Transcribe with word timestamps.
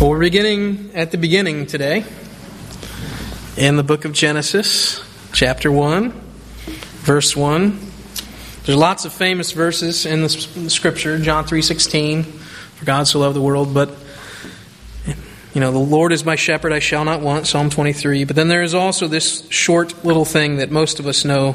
Well, 0.00 0.10
we're 0.10 0.18
beginning 0.18 0.90
at 0.94 1.12
the 1.12 1.18
beginning 1.18 1.66
today 1.66 2.04
in 3.56 3.76
the 3.76 3.84
book 3.84 4.04
of 4.04 4.12
Genesis, 4.12 5.00
chapter 5.32 5.70
1, 5.70 6.10
verse 6.10 7.36
1. 7.36 7.78
There's 8.64 8.76
lots 8.76 9.04
of 9.04 9.12
famous 9.12 9.52
verses 9.52 10.04
in 10.04 10.22
the 10.22 10.28
scripture, 10.28 11.16
John 11.20 11.44
3:16, 11.44 12.24
for 12.24 12.84
God 12.84 13.06
so 13.06 13.20
loved 13.20 13.36
the 13.36 13.40
world, 13.40 13.72
but 13.72 13.96
you 15.54 15.60
know, 15.60 15.70
the 15.70 15.78
Lord 15.78 16.12
is 16.12 16.24
my 16.24 16.34
shepherd, 16.34 16.72
I 16.72 16.80
shall 16.80 17.04
not 17.04 17.20
want, 17.20 17.46
Psalm 17.46 17.70
23. 17.70 18.24
But 18.24 18.34
then 18.34 18.48
there 18.48 18.64
is 18.64 18.74
also 18.74 19.06
this 19.06 19.48
short 19.48 20.04
little 20.04 20.24
thing 20.24 20.56
that 20.56 20.72
most 20.72 20.98
of 20.98 21.06
us 21.06 21.24
know 21.24 21.54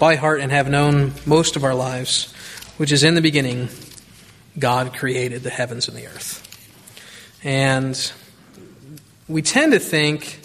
by 0.00 0.16
heart 0.16 0.40
and 0.40 0.50
have 0.50 0.68
known 0.68 1.12
most 1.24 1.54
of 1.54 1.62
our 1.62 1.74
lives, 1.74 2.32
which 2.78 2.90
is 2.90 3.04
in 3.04 3.14
the 3.14 3.22
beginning, 3.22 3.68
God 4.58 4.92
created 4.92 5.44
the 5.44 5.50
heavens 5.50 5.86
and 5.86 5.96
the 5.96 6.08
earth. 6.08 6.42
And 7.46 8.12
we 9.28 9.40
tend 9.40 9.70
to 9.70 9.78
think 9.78 10.40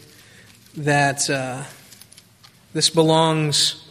that 0.77 1.27
uh, 1.31 1.63
this 2.73 2.91
belongs 2.91 3.83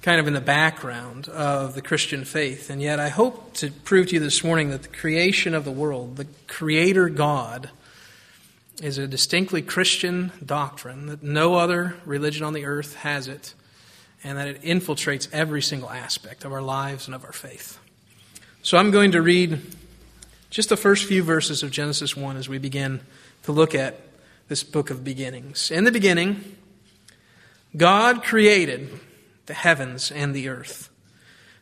kind 0.00 0.20
of 0.20 0.28
in 0.28 0.34
the 0.34 0.40
background 0.40 1.26
of 1.26 1.74
the 1.74 1.82
Christian 1.82 2.24
faith. 2.24 2.70
And 2.70 2.80
yet, 2.80 3.00
I 3.00 3.08
hope 3.08 3.54
to 3.54 3.72
prove 3.72 4.06
to 4.06 4.14
you 4.14 4.20
this 4.20 4.44
morning 4.44 4.70
that 4.70 4.82
the 4.82 4.88
creation 4.88 5.52
of 5.52 5.64
the 5.64 5.72
world, 5.72 6.14
the 6.14 6.28
Creator 6.46 7.08
God, 7.08 7.70
is 8.80 8.96
a 8.96 9.08
distinctly 9.08 9.60
Christian 9.60 10.30
doctrine, 10.46 11.06
that 11.06 11.24
no 11.24 11.56
other 11.56 11.96
religion 12.04 12.44
on 12.44 12.52
the 12.52 12.66
earth 12.66 12.94
has 12.98 13.26
it, 13.26 13.54
and 14.22 14.38
that 14.38 14.46
it 14.46 14.62
infiltrates 14.62 15.26
every 15.32 15.62
single 15.62 15.90
aspect 15.90 16.44
of 16.44 16.52
our 16.52 16.62
lives 16.62 17.06
and 17.06 17.16
of 17.16 17.24
our 17.24 17.32
faith. 17.32 17.80
So 18.62 18.78
I'm 18.78 18.92
going 18.92 19.10
to 19.10 19.22
read 19.22 19.60
just 20.50 20.68
the 20.68 20.76
first 20.76 21.04
few 21.04 21.22
verses 21.22 21.62
of 21.62 21.70
Genesis 21.70 22.16
1 22.16 22.36
as 22.36 22.48
we 22.48 22.58
begin 22.58 23.00
to 23.44 23.52
look 23.52 23.74
at 23.74 24.00
this 24.48 24.64
book 24.64 24.90
of 24.90 25.04
beginnings. 25.04 25.70
In 25.70 25.84
the 25.84 25.92
beginning, 25.92 26.56
God 27.76 28.22
created 28.22 28.88
the 29.46 29.54
heavens 29.54 30.10
and 30.10 30.34
the 30.34 30.48
earth. 30.48 30.88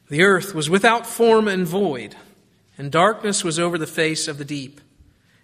The 0.09 0.23
earth 0.23 0.55
was 0.55 0.71
without 0.71 1.07
form 1.07 1.49
and 1.49 1.67
void, 1.67 2.15
and 2.79 2.93
darkness 2.93 3.43
was 3.43 3.59
over 3.59 3.77
the 3.77 3.87
face 3.87 4.29
of 4.29 4.39
the 4.39 4.45
deep, 4.45 4.81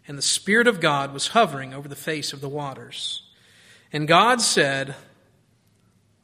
and 0.06 0.16
the 0.16 0.22
Spirit 0.22 0.68
of 0.68 0.80
God 0.80 1.12
was 1.12 1.28
hovering 1.28 1.74
over 1.74 1.88
the 1.88 1.96
face 1.96 2.32
of 2.32 2.40
the 2.40 2.48
waters. 2.48 3.22
And 3.92 4.06
God 4.06 4.40
said, 4.40 4.94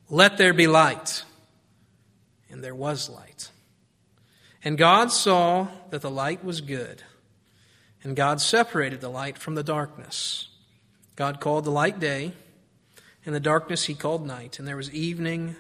Let 0.08 0.38
there 0.38 0.52
be 0.52 0.66
light. 0.66 1.24
And 2.50 2.62
there 2.64 2.74
was 2.74 3.10
light. 3.10 3.50
And 4.64 4.78
God 4.78 5.12
saw 5.12 5.68
that 5.90 6.00
the 6.00 6.10
light 6.10 6.44
was 6.44 6.60
good. 6.60 7.02
And 8.02 8.14
God 8.14 8.40
separated 8.40 9.00
the 9.00 9.08
light 9.08 9.38
from 9.38 9.54
the 9.54 9.62
darkness. 9.62 10.48
God 11.16 11.40
called 11.40 11.64
the 11.64 11.70
light 11.70 11.98
day, 11.98 12.32
and 13.26 13.34
the 13.34 13.40
darkness 13.40 13.84
he 13.84 13.94
called 13.94 14.24
night. 14.26 14.58
And 14.58 14.68
there 14.68 14.76
was 14.76 14.92
evening, 14.94 15.56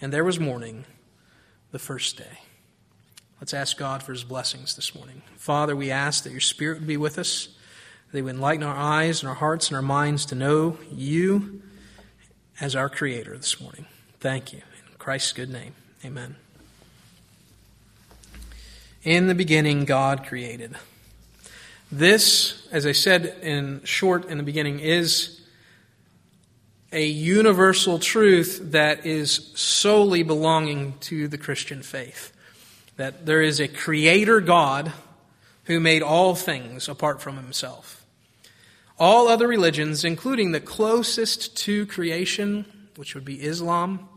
and 0.00 0.12
there 0.12 0.24
was 0.24 0.38
morning, 0.38 0.84
the 1.72 1.78
first 1.78 2.16
day. 2.16 2.38
Let's 3.40 3.52
ask 3.52 3.76
God 3.76 4.04
for 4.04 4.12
his 4.12 4.22
blessings 4.22 4.76
this 4.76 4.94
morning. 4.94 5.22
Father, 5.36 5.74
we 5.74 5.90
ask 5.90 6.22
that 6.22 6.30
your 6.30 6.40
Spirit 6.40 6.78
would 6.78 6.86
be 6.86 6.96
with 6.96 7.18
us, 7.18 7.48
that 8.10 8.18
he 8.18 8.22
would 8.22 8.36
enlighten 8.36 8.62
our 8.62 8.76
eyes 8.76 9.20
and 9.20 9.28
our 9.28 9.34
hearts 9.34 9.68
and 9.68 9.76
our 9.76 9.82
minds 9.82 10.24
to 10.26 10.36
know 10.36 10.78
you 10.92 11.62
as 12.60 12.76
our 12.76 12.88
Creator 12.88 13.36
this 13.36 13.60
morning. 13.60 13.86
Thank 14.20 14.52
you. 14.52 14.60
In 14.88 14.96
Christ's 14.98 15.32
good 15.32 15.50
name, 15.50 15.74
amen. 16.04 16.36
In 19.02 19.26
the 19.26 19.34
beginning, 19.34 19.84
God 19.84 20.24
created. 20.24 20.76
This, 21.92 22.66
as 22.72 22.86
I 22.86 22.92
said 22.92 23.36
in 23.42 23.84
short 23.84 24.24
in 24.24 24.38
the 24.38 24.44
beginning, 24.44 24.80
is 24.80 25.42
a 26.90 27.04
universal 27.04 27.98
truth 27.98 28.60
that 28.72 29.04
is 29.04 29.52
solely 29.54 30.22
belonging 30.22 30.94
to 31.00 31.28
the 31.28 31.36
Christian 31.36 31.82
faith. 31.82 32.32
That 32.96 33.26
there 33.26 33.42
is 33.42 33.60
a 33.60 33.68
creator 33.68 34.40
God 34.40 34.90
who 35.64 35.80
made 35.80 36.00
all 36.02 36.34
things 36.34 36.88
apart 36.88 37.20
from 37.20 37.36
himself. 37.36 38.06
All 38.98 39.28
other 39.28 39.46
religions, 39.46 40.02
including 40.02 40.52
the 40.52 40.60
closest 40.60 41.54
to 41.58 41.84
creation, 41.84 42.64
which 42.96 43.14
would 43.14 43.26
be 43.26 43.42
Islam, 43.42 44.08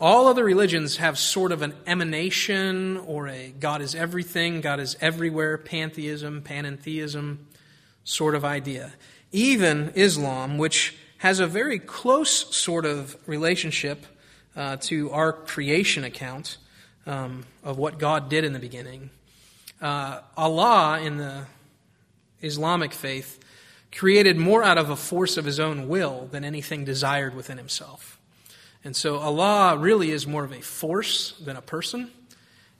all 0.00 0.26
other 0.28 0.44
religions 0.44 0.96
have 0.96 1.18
sort 1.18 1.52
of 1.52 1.60
an 1.60 1.74
emanation 1.86 2.96
or 2.96 3.28
a 3.28 3.52
God 3.60 3.82
is 3.82 3.94
everything, 3.94 4.60
God 4.62 4.80
is 4.80 4.96
everywhere, 5.00 5.58
pantheism, 5.58 6.42
panentheism 6.42 7.38
sort 8.04 8.34
of 8.34 8.44
idea. 8.44 8.92
Even 9.30 9.92
Islam, 9.94 10.56
which 10.56 10.96
has 11.18 11.38
a 11.38 11.46
very 11.46 11.78
close 11.78 12.56
sort 12.56 12.86
of 12.86 13.16
relationship 13.26 14.06
uh, 14.56 14.76
to 14.80 15.10
our 15.10 15.32
creation 15.32 16.02
account 16.02 16.56
um, 17.06 17.44
of 17.62 17.76
what 17.76 17.98
God 17.98 18.28
did 18.28 18.42
in 18.44 18.52
the 18.52 18.58
beginning. 18.58 19.10
Uh, 19.80 20.20
Allah 20.36 21.00
in 21.00 21.18
the 21.18 21.44
Islamic 22.40 22.92
faith 22.92 23.38
created 23.92 24.36
more 24.36 24.62
out 24.62 24.78
of 24.78 24.88
a 24.88 24.96
force 24.96 25.36
of 25.36 25.44
his 25.44 25.60
own 25.60 25.88
will 25.88 26.26
than 26.30 26.44
anything 26.44 26.84
desired 26.84 27.34
within 27.34 27.58
himself. 27.58 28.19
And 28.82 28.96
so 28.96 29.18
Allah 29.18 29.76
really 29.76 30.10
is 30.10 30.26
more 30.26 30.44
of 30.44 30.52
a 30.52 30.60
force 30.60 31.32
than 31.32 31.56
a 31.56 31.62
person. 31.62 32.10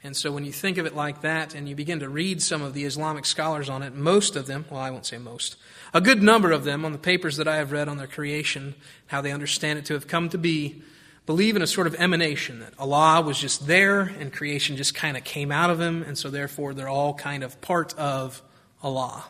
And 0.03 0.17
so 0.17 0.33
when 0.33 0.47
you 0.47 0.53
think 0.53 0.79
of 0.79 0.87
it 0.87 0.97
like 0.97 1.21
that 1.21 1.55
and 1.55 1.69
you 1.69 1.77
begin 1.77 2.01
to 2.01 2.09
read 2.09 2.41
some 2.41 2.63
of 2.63 2.73
the 2.73 2.85
Islamic 2.85 3.27
scholars 3.27 3.69
on 3.69 3.83
it, 3.83 3.95
most 3.95 4.35
of 4.35 4.47
them, 4.47 4.65
well, 4.71 4.81
I 4.81 4.91
won't 4.91 5.05
say 5.05 5.19
most, 5.19 5.57
a 5.93 6.01
good 6.01 6.23
number 6.23 6.53
of 6.53 6.65
them 6.65 6.87
on 6.87 6.93
the 6.93 6.99
papers 6.99 7.37
that 7.37 7.47
I 7.47 7.57
have 7.57 7.71
read 7.71 7.87
on 7.87 7.99
their 7.99 8.07
creation, 8.07 8.75
how 9.09 9.21
they 9.21 9.31
understand 9.31 9.79
it 9.79 9.85
to 9.87 9.95
have 9.95 10.07
come 10.07 10.31
to 10.31 10.39
be, 10.39 10.83
believe 11.27 11.55
in 11.55 11.61
a 11.61 11.67
sort 11.67 11.87
of 11.87 11.95
emanation 11.97 12.61
that 12.61 12.73
Allah 12.79 13.21
was 13.21 13.39
just 13.39 13.67
there 13.67 14.01
and 14.01 14.33
creation 14.33 14.79
just 14.79 14.95
kind 14.95 15.19
of 15.19 15.25
came 15.25 15.53
out 15.53 15.69
of 15.69 15.79
him, 15.79 16.03
and 16.03 16.17
so 16.17 16.31
therefore 16.31 16.73
they're 16.73 16.89
all 16.89 17.13
kind 17.13 17.45
of 17.45 17.61
part 17.61 17.93
of 17.99 18.41
Allah. 18.83 19.25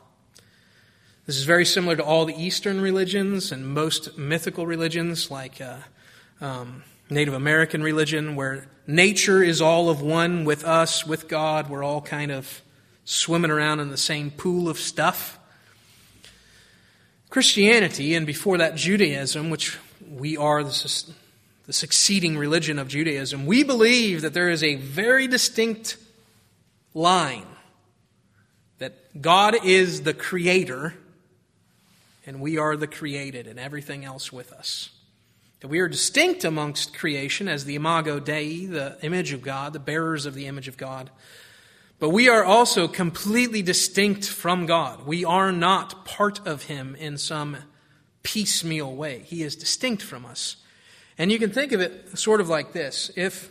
This 1.27 1.37
is 1.37 1.45
very 1.45 1.65
similar 1.65 1.97
to 1.97 2.05
all 2.05 2.27
the 2.27 2.41
Eastern 2.41 2.81
religions 2.81 3.51
and 3.51 3.67
most 3.67 4.17
mythical 4.17 4.67
religions 4.67 5.33
like. 5.33 5.61
Uh, 5.61 5.79
um, 6.41 6.83
Native 7.09 7.35
American 7.35 7.83
religion 7.83 8.37
where 8.37 8.67
nature 8.87 9.43
is 9.43 9.61
all 9.61 9.91
of 9.91 10.01
one 10.01 10.45
with 10.45 10.65
us, 10.65 11.07
with 11.07 11.29
God. 11.29 11.69
We're 11.69 11.83
all 11.83 12.01
kind 12.01 12.31
of 12.31 12.63
swimming 13.05 13.51
around 13.51 13.81
in 13.81 13.91
the 13.91 13.97
same 13.97 14.31
pool 14.31 14.69
of 14.69 14.79
stuff. 14.79 15.39
Christianity, 17.29 18.15
and 18.15 18.27
before 18.27 18.59
that 18.59 18.75
Judaism, 18.75 19.51
which 19.51 19.79
we 20.09 20.37
are 20.37 20.65
the, 20.65 21.05
the 21.67 21.73
succeeding 21.73 22.37
religion 22.37 22.79
of 22.79 22.89
Judaism, 22.89 23.47
we 23.47 23.63
believe 23.63 24.23
that 24.23 24.35
there 24.35 24.51
is 24.51 24.63
a 24.63 24.75
very 24.77 25.29
distinct 25.29 25.97
line 26.95 27.47
that 28.79 29.21
God 29.21 29.65
is 29.65 30.03
the 30.03 30.15
creator 30.15 30.95
and 32.27 32.41
we 32.41 32.59
are 32.59 32.77
the 32.77 32.87
created 32.87 33.47
and 33.47 33.59
everything 33.59 34.05
else 34.05 34.33
with 34.33 34.53
us. 34.53 34.91
That 35.61 35.69
we 35.69 35.81
are 35.81 35.89
distinct 35.89 36.45
amongst 36.45 36.97
creation 36.97 37.49
as 37.49 37.65
the 37.65 37.75
imago 37.75 38.19
Dei, 38.19 38.67
the 38.67 38.97
image 39.03 39.33
of 39.33 39.43
God, 39.43 39.73
the 39.73 39.79
bearers 39.79 40.25
of 40.25 40.35
the 40.35 40.47
image 40.47 40.69
of 40.69 40.77
God. 40.77 41.11
But 41.99 42.11
we 42.11 42.31
are 42.31 42.43
also 42.43 42.89
completely 42.89 43.61
distinct 43.61 44.27
from 44.27 44.65
God. 44.65 45.07
We 45.07 45.25
are 45.25 45.53
not 45.53 46.07
part 46.07 46.47
of 46.47 46.65
Him 46.65 46.97
in 46.97 47.19
some 47.19 47.59
piecemeal 48.23 48.95
way. 48.95 49.21
He 49.27 49.43
is 49.43 49.55
distinct 49.55 50.03
from 50.03 50.25
us. 50.25 50.57
And 51.19 51.31
you 51.31 51.39
can 51.39 51.51
think 51.51 51.73
of 51.73 51.81
it 51.83 52.19
sort 52.19 52.41
of 52.41 52.49
like 52.49 52.73
this. 52.73 53.11
If 53.17 53.51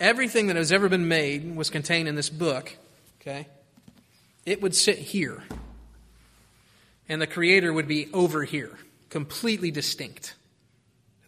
everything 0.00 0.48
that 0.48 0.56
has 0.56 0.72
ever 0.72 0.88
been 0.88 1.06
made 1.06 1.54
was 1.54 1.70
contained 1.70 2.08
in 2.08 2.16
this 2.16 2.30
book, 2.30 2.76
okay, 3.20 3.46
it 4.44 4.60
would 4.60 4.74
sit 4.74 4.98
here. 4.98 5.44
And 7.08 7.22
the 7.22 7.28
Creator 7.28 7.72
would 7.72 7.86
be 7.86 8.08
over 8.12 8.42
here, 8.42 8.76
completely 9.08 9.70
distinct. 9.70 10.34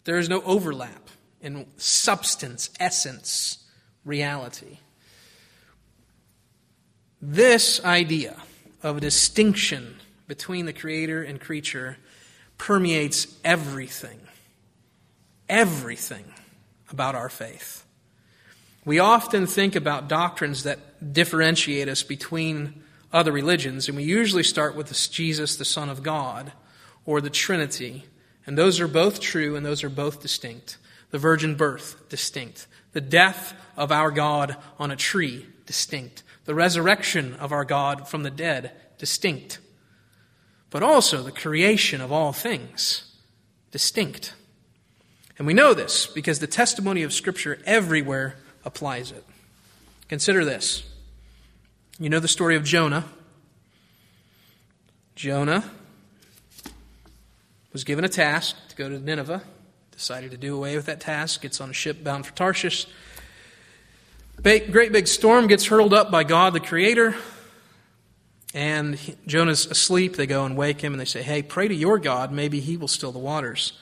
There 0.07 0.17
is 0.17 0.29
no 0.29 0.41
overlap 0.43 1.09
in 1.41 1.65
substance, 1.75 2.69
essence, 2.79 3.57
reality. 4.05 4.77
This 7.21 7.83
idea 7.83 8.41
of 8.81 8.95
a 8.95 9.01
distinction 9.01 9.97
between 10.25 10.65
the 10.65 10.71
creator 10.71 11.21
and 11.21 11.41
creature 11.41 11.97
permeates 12.57 13.27
everything, 13.43 14.21
everything 15.49 16.23
about 16.89 17.13
our 17.13 17.27
faith. 17.27 17.83
We 18.85 18.99
often 18.99 19.45
think 19.45 19.75
about 19.75 20.07
doctrines 20.07 20.63
that 20.63 21.11
differentiate 21.11 21.89
us 21.89 22.01
between 22.01 22.81
other 23.11 23.33
religions, 23.33 23.89
and 23.89 23.97
we 23.97 24.03
usually 24.05 24.43
start 24.43 24.73
with 24.73 25.11
Jesus, 25.11 25.57
the 25.57 25.65
Son 25.65 25.89
of 25.89 26.01
God, 26.01 26.53
or 27.05 27.19
the 27.19 27.29
Trinity 27.29 28.05
and 28.47 28.57
those 28.57 28.79
are 28.79 28.87
both 28.87 29.19
true 29.19 29.55
and 29.55 29.65
those 29.65 29.83
are 29.83 29.89
both 29.89 30.21
distinct. 30.21 30.77
The 31.11 31.19
virgin 31.19 31.55
birth, 31.55 32.09
distinct. 32.09 32.65
The 32.93 33.01
death 33.01 33.53
of 33.75 33.91
our 33.91 34.09
God 34.09 34.55
on 34.79 34.89
a 34.89 34.95
tree, 34.95 35.45
distinct. 35.65 36.23
The 36.45 36.55
resurrection 36.55 37.35
of 37.35 37.51
our 37.51 37.65
God 37.65 38.07
from 38.07 38.23
the 38.23 38.31
dead, 38.31 38.71
distinct. 38.97 39.59
but 40.69 40.83
also 40.83 41.23
the 41.23 41.31
creation 41.31 42.01
of 42.01 42.11
all 42.11 42.33
things, 42.33 43.11
distinct. 43.71 44.33
And 45.37 45.47
we 45.47 45.53
know 45.53 45.73
this 45.73 46.07
because 46.07 46.39
the 46.39 46.47
testimony 46.47 47.03
of 47.03 47.13
Scripture 47.13 47.59
everywhere 47.65 48.35
applies 48.65 49.11
it. 49.11 49.23
Consider 50.09 50.43
this. 50.43 50.83
You 51.99 52.09
know 52.09 52.19
the 52.19 52.27
story 52.27 52.55
of 52.55 52.63
Jonah. 52.63 53.05
Jonah 55.15 55.71
was 57.73 57.83
given 57.83 58.03
a 58.05 58.09
task 58.09 58.55
to 58.69 58.75
go 58.75 58.89
to 58.89 58.99
Nineveh, 58.99 59.41
decided 59.91 60.31
to 60.31 60.37
do 60.37 60.55
away 60.55 60.75
with 60.75 60.85
that 60.85 60.99
task, 60.99 61.41
gets 61.41 61.61
on 61.61 61.69
a 61.69 61.73
ship 61.73 62.03
bound 62.03 62.25
for 62.25 62.33
Tarshish. 62.33 62.87
Great 64.41 64.91
big 64.91 65.07
storm 65.07 65.47
gets 65.47 65.65
hurled 65.65 65.93
up 65.93 66.11
by 66.11 66.23
God 66.23 66.53
the 66.53 66.59
Creator. 66.59 67.15
And 68.53 68.97
Jonah's 69.27 69.65
asleep. 69.65 70.15
They 70.15 70.27
go 70.27 70.45
and 70.45 70.55
wake 70.55 70.81
him 70.81 70.93
and 70.93 70.99
they 70.99 71.05
say, 71.05 71.21
Hey, 71.21 71.41
pray 71.41 71.67
to 71.67 71.75
your 71.75 71.99
God. 71.99 72.31
Maybe 72.31 72.59
he 72.59 72.77
will 72.77 72.87
still 72.87 73.11
the 73.11 73.19
waters. 73.19 73.73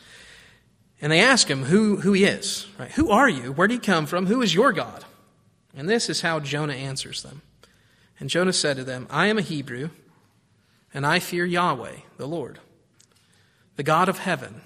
And 1.01 1.11
they 1.11 1.19
ask 1.19 1.47
him 1.47 1.63
who, 1.63 1.97
who 1.97 2.13
he 2.13 2.25
is. 2.25 2.65
Right? 2.79 2.91
Who 2.93 3.11
are 3.11 3.29
you? 3.29 3.51
Where 3.51 3.67
do 3.67 3.73
you 3.73 3.79
come 3.79 4.05
from? 4.05 4.25
Who 4.25 4.41
is 4.41 4.55
your 4.55 4.73
God? 4.73 5.05
And 5.75 5.89
this 5.89 6.09
is 6.09 6.21
how 6.21 6.39
Jonah 6.39 6.73
answers 6.73 7.21
them. 7.21 7.41
And 8.19 8.29
Jonah 8.29 8.53
said 8.53 8.77
to 8.77 8.83
them, 8.83 9.07
I 9.09 9.27
am 9.27 9.37
a 9.37 9.41
Hebrew, 9.41 9.89
and 10.93 11.05
I 11.05 11.19
fear 11.19 11.45
Yahweh, 11.45 11.97
the 12.17 12.27
Lord, 12.27 12.59
the 13.75 13.83
God 13.83 14.09
of 14.09 14.19
heaven, 14.19 14.61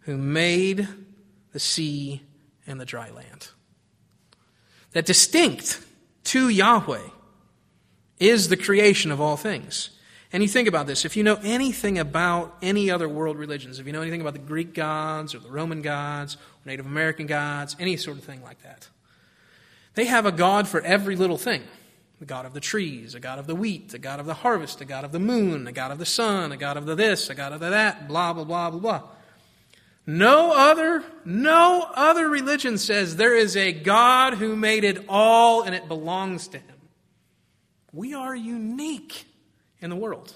who 0.00 0.16
made 0.16 0.88
the 1.52 1.60
sea 1.60 2.22
and 2.66 2.80
the 2.80 2.84
dry 2.84 3.10
land. 3.10 3.48
That 4.92 5.06
distinct 5.06 5.84
to 6.24 6.48
Yahweh 6.48 7.08
is 8.18 8.48
the 8.48 8.56
creation 8.56 9.10
of 9.10 9.20
all 9.20 9.36
things. 9.36 9.90
And 10.32 10.42
you 10.42 10.48
think 10.48 10.68
about 10.68 10.86
this 10.86 11.04
if 11.04 11.16
you 11.16 11.22
know 11.22 11.38
anything 11.42 11.98
about 11.98 12.56
any 12.60 12.90
other 12.90 13.08
world 13.08 13.36
religions, 13.36 13.78
if 13.78 13.86
you 13.86 13.92
know 13.92 14.02
anything 14.02 14.20
about 14.20 14.32
the 14.32 14.38
Greek 14.38 14.74
gods 14.74 15.34
or 15.34 15.38
the 15.38 15.50
Roman 15.50 15.82
gods, 15.82 16.36
or 16.36 16.70
Native 16.70 16.86
American 16.86 17.26
gods, 17.26 17.76
any 17.78 17.96
sort 17.96 18.18
of 18.18 18.24
thing 18.24 18.42
like 18.42 18.62
that, 18.62 18.88
they 19.94 20.06
have 20.06 20.26
a 20.26 20.32
God 20.32 20.68
for 20.68 20.80
every 20.80 21.16
little 21.16 21.38
thing 21.38 21.62
the 22.18 22.24
God 22.24 22.46
of 22.46 22.54
the 22.54 22.60
trees, 22.60 23.14
a 23.14 23.20
God 23.20 23.38
of 23.38 23.46
the 23.46 23.54
wheat, 23.54 23.92
a 23.92 23.98
God 23.98 24.20
of 24.20 24.26
the 24.26 24.34
harvest, 24.34 24.80
a 24.80 24.84
God 24.84 25.04
of 25.04 25.12
the 25.12 25.18
moon, 25.18 25.66
a 25.66 25.72
God 25.72 25.90
of 25.90 25.98
the 25.98 26.06
sun, 26.06 26.50
a 26.50 26.56
God 26.56 26.76
of 26.76 26.86
the 26.86 26.94
this, 26.94 27.28
a 27.28 27.34
God 27.34 27.52
of 27.52 27.60
the 27.60 27.70
that, 27.70 28.08
blah, 28.08 28.32
blah, 28.32 28.44
blah, 28.44 28.70
blah, 28.70 28.80
blah. 28.80 29.02
No 30.06 30.52
other, 30.56 31.02
no 31.24 31.90
other 31.94 32.28
religion 32.28 32.78
says 32.78 33.16
there 33.16 33.36
is 33.36 33.56
a 33.56 33.72
God 33.72 34.34
who 34.34 34.54
made 34.54 34.84
it 34.84 35.04
all 35.08 35.62
and 35.62 35.74
it 35.74 35.88
belongs 35.88 36.48
to 36.48 36.58
him. 36.58 36.76
We 37.92 38.14
are 38.14 38.34
unique 38.34 39.26
in 39.80 39.90
the 39.90 39.96
world. 39.96 40.34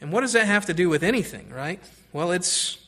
And 0.00 0.12
what 0.12 0.22
does 0.22 0.32
that 0.32 0.46
have 0.46 0.66
to 0.66 0.74
do 0.74 0.88
with 0.88 1.02
anything, 1.02 1.50
right? 1.50 1.82
Well, 2.12 2.30
it's, 2.30 2.78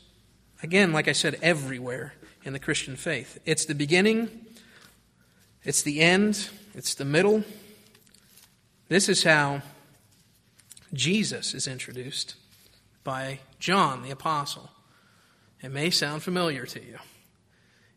again, 0.62 0.92
like 0.92 1.08
I 1.08 1.12
said, 1.12 1.38
everywhere 1.42 2.14
in 2.44 2.52
the 2.52 2.58
Christian 2.58 2.96
faith. 2.96 3.38
It's 3.44 3.66
the 3.66 3.74
beginning, 3.74 4.46
it's 5.64 5.82
the 5.82 6.00
end, 6.00 6.48
it's 6.74 6.94
the 6.94 7.04
middle. 7.04 7.44
This 8.88 9.08
is 9.08 9.22
how 9.22 9.62
Jesus 10.92 11.54
is 11.54 11.66
introduced 11.66 12.36
by 13.04 13.40
John 13.58 14.02
the 14.02 14.10
Apostle. 14.10 14.70
It 15.62 15.70
may 15.70 15.90
sound 15.90 16.22
familiar 16.22 16.66
to 16.66 16.84
you. 16.84 16.98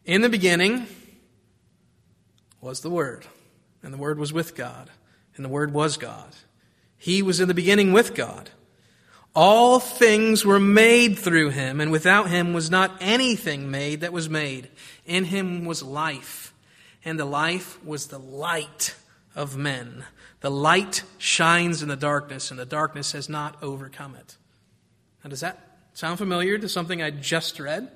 In 0.05 0.21
the 0.21 0.29
beginning 0.29 0.87
was 2.61 2.81
the 2.81 2.89
Word, 2.89 3.25
and 3.81 3.93
the 3.93 3.97
Word 3.97 4.19
was 4.19 4.33
with 4.33 4.55
God, 4.55 4.89
and 5.35 5.43
the 5.43 5.49
Word 5.49 5.73
was 5.73 5.97
God. 5.97 6.35
He 6.97 7.21
was 7.21 7.39
in 7.39 7.47
the 7.47 7.53
beginning 7.53 7.91
with 7.91 8.15
God. 8.15 8.49
All 9.35 9.79
things 9.79 10.45
were 10.45 10.59
made 10.59 11.19
through 11.19 11.49
him, 11.49 11.81
and 11.81 11.91
without 11.91 12.29
him 12.29 12.53
was 12.53 12.71
not 12.71 12.95
anything 13.01 13.69
made 13.69 14.01
that 14.01 14.13
was 14.13 14.29
made. 14.29 14.69
In 15.05 15.25
him 15.25 15.65
was 15.65 15.83
life 15.83 16.53
and 17.05 17.19
the 17.19 17.25
life 17.25 17.81
was 17.85 18.07
the 18.07 18.19
light 18.19 18.95
of 19.35 19.55
men. 19.55 20.03
The 20.41 20.49
light 20.49 21.03
shines 21.19 21.83
in 21.83 21.87
the 21.87 21.95
darkness, 21.95 22.49
and 22.49 22.59
the 22.59 22.65
darkness 22.65 23.11
has 23.11 23.29
not 23.29 23.61
overcome 23.61 24.15
it. 24.15 24.35
Now, 25.23 25.29
does 25.29 25.41
that 25.41 25.77
sound 25.93 26.17
familiar 26.17 26.57
to 26.57 26.67
something 26.67 27.01
I 27.01 27.11
just 27.11 27.59
read? 27.59 27.89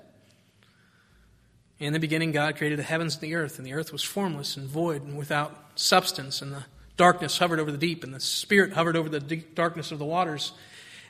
In 1.80 1.94
the 1.94 2.00
beginning, 2.00 2.32
God 2.32 2.58
created 2.58 2.78
the 2.78 2.84
heavens 2.84 3.16
and 3.16 3.24
the 3.24 3.36
earth, 3.36 3.58
and 3.58 3.66
the 3.66 3.74
earth 3.74 3.92
was 3.92 4.04
formless 4.04 4.58
and 4.58 4.68
void 4.68 5.04
and 5.04 5.18
without 5.18 5.56
substance, 5.76 6.42
and 6.42 6.52
the 6.52 6.66
darkness 6.98 7.38
hovered 7.38 7.60
over 7.60 7.72
the 7.72 7.78
deep, 7.78 8.04
and 8.04 8.14
the 8.14 8.20
Spirit 8.20 8.74
hovered 8.74 8.96
over 8.96 9.10
the 9.10 9.20
deep 9.20 9.56
darkness 9.56 9.92
of 9.92 10.00
the 10.00 10.06
waters. 10.06 10.52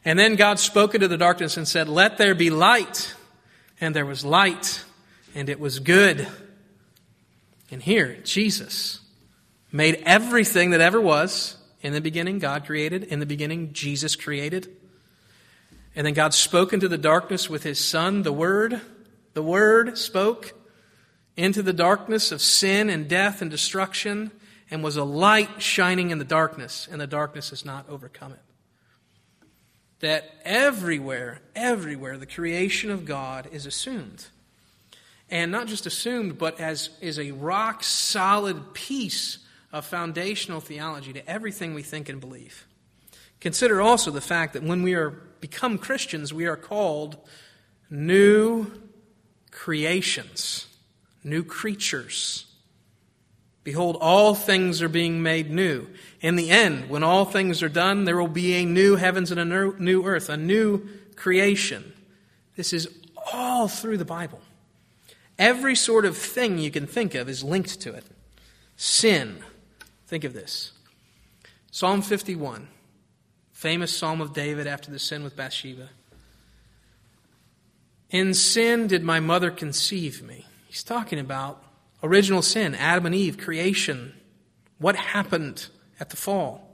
And 0.06 0.18
then 0.18 0.36
God 0.36 0.60
spoke 0.60 0.96
into 0.96 1.08
the 1.08 1.18
darkness 1.18 1.58
and 1.58 1.68
said, 1.68 1.90
Let 1.90 2.18
there 2.18 2.36
be 2.36 2.50
light. 2.50 3.14
And 3.82 3.96
there 3.96 4.06
was 4.06 4.26
light, 4.26 4.84
and 5.36 5.50
it 5.50 5.60
was 5.60 5.80
good. 5.80 6.28
And 7.72 7.82
here, 7.82 8.18
Jesus 8.24 9.00
made 9.72 10.02
everything 10.06 10.72
that 10.72 10.82
ever 10.82 11.00
was. 11.00 11.58
In 11.82 11.94
the 11.94 12.02
beginning, 12.02 12.40
God 12.40 12.66
created. 12.66 13.04
In 13.04 13.20
the 13.20 13.26
beginning, 13.26 13.74
Jesus 13.74 14.16
created. 14.16 14.68
And 15.96 16.06
then 16.06 16.14
God 16.14 16.34
spoke 16.34 16.74
into 16.74 16.88
the 16.88 16.98
darkness 16.98 17.50
with 17.50 17.64
his 17.64 17.80
Son, 17.80 18.24
the 18.24 18.34
Word. 18.34 18.82
The 19.34 19.44
Word 19.44 19.98
spoke 19.98 20.54
into 21.38 21.62
the 21.62 21.74
darkness 21.74 22.32
of 22.32 22.42
sin 22.42 22.90
and 22.90 23.08
death 23.08 23.42
and 23.42 23.50
destruction 23.50 24.32
and 24.72 24.84
was 24.84 24.98
a 24.98 25.04
light 25.04 25.62
shining 25.62 26.12
in 26.12 26.20
the 26.20 26.26
darkness, 26.26 26.88
and 26.92 27.02
the 27.02 27.08
darkness 27.08 27.50
has 27.50 27.66
not 27.66 27.90
overcome 27.90 28.34
it. 28.34 28.40
That 30.00 30.30
everywhere, 30.44 31.42
everywhere, 31.56 32.18
the 32.18 32.26
creation 32.26 32.92
of 32.92 33.06
God 33.06 33.48
is 33.52 33.66
assumed 33.66 34.28
and 35.32 35.52
not 35.52 35.68
just 35.68 35.86
assumed, 35.86 36.38
but 36.38 36.60
as 36.60 36.90
is 37.02 37.20
a 37.20 37.32
rock 37.32 37.84
solid 37.84 38.74
piece 38.74 39.40
of 39.72 39.86
foundational 39.86 40.60
theology 40.60 41.14
to 41.14 41.30
everything 41.30 41.74
we 41.74 41.84
think 41.84 42.10
and 42.10 42.20
believe. 42.20 42.66
Consider 43.40 43.82
also 43.82 44.12
the 44.12 44.22
fact 44.22 44.54
that 44.54 44.64
when 44.64 44.84
we 44.84 44.94
are 44.96 45.10
become 45.10 45.78
Christians, 45.78 46.34
we 46.34 46.46
are 46.46 46.58
called 46.58 47.18
new 47.90 48.72
creations, 49.52 50.68
new 51.24 51.44
creatures. 51.44 52.46
Behold, 53.64 53.98
all 54.02 54.36
things 54.36 54.82
are 54.82 54.90
being 54.90 55.22
made 55.22 55.52
new. 55.52 55.88
In 56.22 56.36
the 56.36 56.50
end, 56.50 56.90
when 56.90 57.04
all 57.04 57.26
things 57.26 57.62
are 57.62 57.70
done, 57.70 58.06
there 58.06 58.18
will 58.18 58.28
be 58.28 58.56
a 58.56 58.66
new 58.66 58.96
heavens 58.96 59.32
and 59.32 59.40
a 59.40 59.46
new 59.46 60.06
earth, 60.06 60.30
a 60.30 60.38
new 60.38 60.88
creation. 61.16 61.94
This 62.56 62.74
is 62.74 62.90
all 63.32 63.68
through 63.68 63.98
the 63.98 64.06
Bible. 64.06 64.42
Every 65.40 65.74
sort 65.74 66.06
of 66.06 66.18
thing 66.18 66.58
you 66.58 66.70
can 66.70 66.86
think 66.86 67.16
of 67.16 67.30
is 67.30 67.46
linked 67.46 67.80
to 67.82 67.94
it. 67.94 68.04
Sin. 68.76 69.40
Think 70.06 70.26
of 70.26 70.34
this 70.34 70.74
Psalm 71.72 72.02
51, 72.02 72.68
famous 73.54 73.96
psalm 73.96 74.20
of 74.20 74.34
David 74.34 74.68
after 74.68 74.92
the 74.92 75.00
sin 75.00 75.24
with 75.24 75.38
Bathsheba. 75.38 75.90
In 78.10 78.34
sin 78.34 78.88
did 78.88 79.04
my 79.04 79.20
mother 79.20 79.50
conceive 79.50 80.22
me. 80.22 80.46
He's 80.68 80.84
talking 80.84 81.20
about 81.20 81.64
original 82.04 82.42
sin, 82.42 82.76
Adam 82.76 83.06
and 83.06 83.16
Eve, 83.16 83.38
creation. 83.38 84.14
What 84.78 84.96
happened 84.96 85.68
at 86.00 86.10
the 86.10 86.18
fall? 86.18 86.68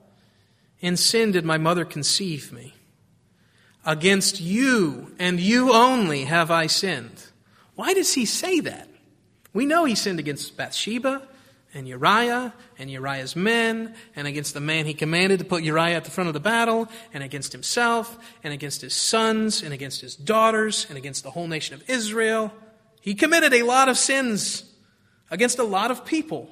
In 0.80 0.98
sin 0.98 1.32
did 1.32 1.46
my 1.46 1.58
mother 1.58 1.86
conceive 1.86 2.52
me. 2.52 2.74
Against 3.86 4.42
you 4.42 5.14
and 5.20 5.40
you 5.40 5.72
only 5.72 6.24
have 6.24 6.50
I 6.50 6.68
sinned. 6.68 7.26
Why 7.76 7.94
does 7.94 8.14
he 8.14 8.26
say 8.26 8.62
that? 8.62 8.88
We 9.54 9.66
know 9.66 9.86
he 9.86 9.96
sinned 9.96 10.20
against 10.20 10.58
Bathsheba 10.58 11.28
and 11.74 11.88
Uriah 11.88 12.54
and 12.78 12.90
Uriah's 12.90 13.36
men 13.36 13.96
and 14.16 14.28
against 14.28 14.54
the 14.54 14.62
man 14.62 14.86
he 14.86 14.94
commanded 14.94 15.40
to 15.40 15.46
put 15.46 15.64
Uriah 15.64 15.98
at 15.98 16.06
the 16.06 16.12
front 16.12 16.28
of 16.30 16.34
the 16.34 16.40
battle 16.40 16.88
and 17.14 17.24
against 17.24 17.52
himself 17.52 18.18
and 18.44 18.54
against 18.54 18.82
his 18.82 18.94
sons 18.94 19.62
and 19.62 19.74
against 19.74 20.02
his 20.02 20.16
daughters 20.16 20.86
and 20.90 20.98
against 20.98 21.24
the 21.24 21.32
whole 21.32 21.48
nation 21.48 21.74
of 21.74 21.90
Israel. 21.90 22.54
He 23.02 23.14
committed 23.14 23.54
a 23.54 23.64
lot 23.64 23.90
of 23.90 23.98
sins 23.98 24.64
against 25.30 25.60
a 25.60 25.64
lot 25.64 25.92
of 25.92 26.06
people. 26.06 26.50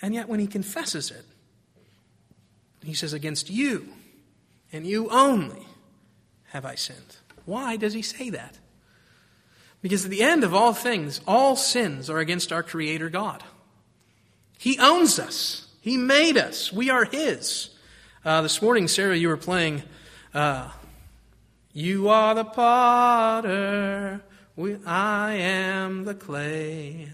And 0.00 0.14
yet 0.14 0.28
when 0.28 0.40
he 0.40 0.46
confesses 0.46 1.10
it, 1.10 1.24
he 2.82 2.94
says, 2.94 3.12
Against 3.12 3.48
you 3.48 3.88
and 4.72 4.86
you 4.86 5.08
only 5.10 5.66
have 6.48 6.64
I 6.64 6.74
sinned. 6.74 7.16
Why 7.44 7.76
does 7.76 7.92
he 7.92 8.02
say 8.02 8.30
that? 8.30 8.58
Because 9.82 10.04
at 10.04 10.10
the 10.12 10.22
end 10.22 10.44
of 10.44 10.54
all 10.54 10.72
things, 10.72 11.20
all 11.26 11.56
sins 11.56 12.08
are 12.08 12.20
against 12.20 12.52
our 12.52 12.62
Creator 12.62 13.10
God. 13.10 13.42
He 14.58 14.78
owns 14.78 15.18
us, 15.18 15.66
He 15.80 15.96
made 15.96 16.38
us, 16.38 16.72
we 16.72 16.88
are 16.88 17.04
His. 17.04 17.70
Uh, 18.24 18.42
this 18.42 18.62
morning, 18.62 18.86
Sarah, 18.86 19.16
you 19.16 19.26
were 19.26 19.36
playing, 19.36 19.82
uh, 20.32 20.70
You 21.72 22.08
are 22.08 22.36
the 22.36 22.44
potter, 22.44 24.22
we, 24.54 24.76
I 24.86 25.32
am 25.34 26.04
the 26.04 26.14
clay. 26.14 27.10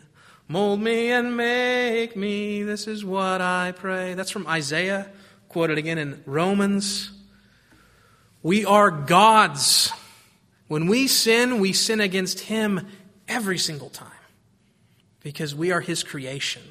Mold 0.46 0.80
me 0.80 1.10
and 1.10 1.36
make 1.36 2.16
me, 2.16 2.62
this 2.62 2.86
is 2.86 3.04
what 3.04 3.40
I 3.40 3.72
pray. 3.72 4.12
That's 4.12 4.30
from 4.30 4.46
Isaiah, 4.46 5.10
quoted 5.48 5.78
again 5.78 5.98
in 5.98 6.22
Romans 6.26 7.10
We 8.42 8.66
are 8.66 8.90
God's. 8.90 9.90
When 10.68 10.86
we 10.86 11.06
sin, 11.06 11.58
we 11.58 11.72
sin 11.72 12.00
against 12.00 12.40
Him 12.40 12.86
every 13.26 13.58
single 13.58 13.90
time 13.90 14.12
because 15.20 15.54
we 15.54 15.72
are 15.72 15.80
His 15.80 16.02
creation. 16.02 16.62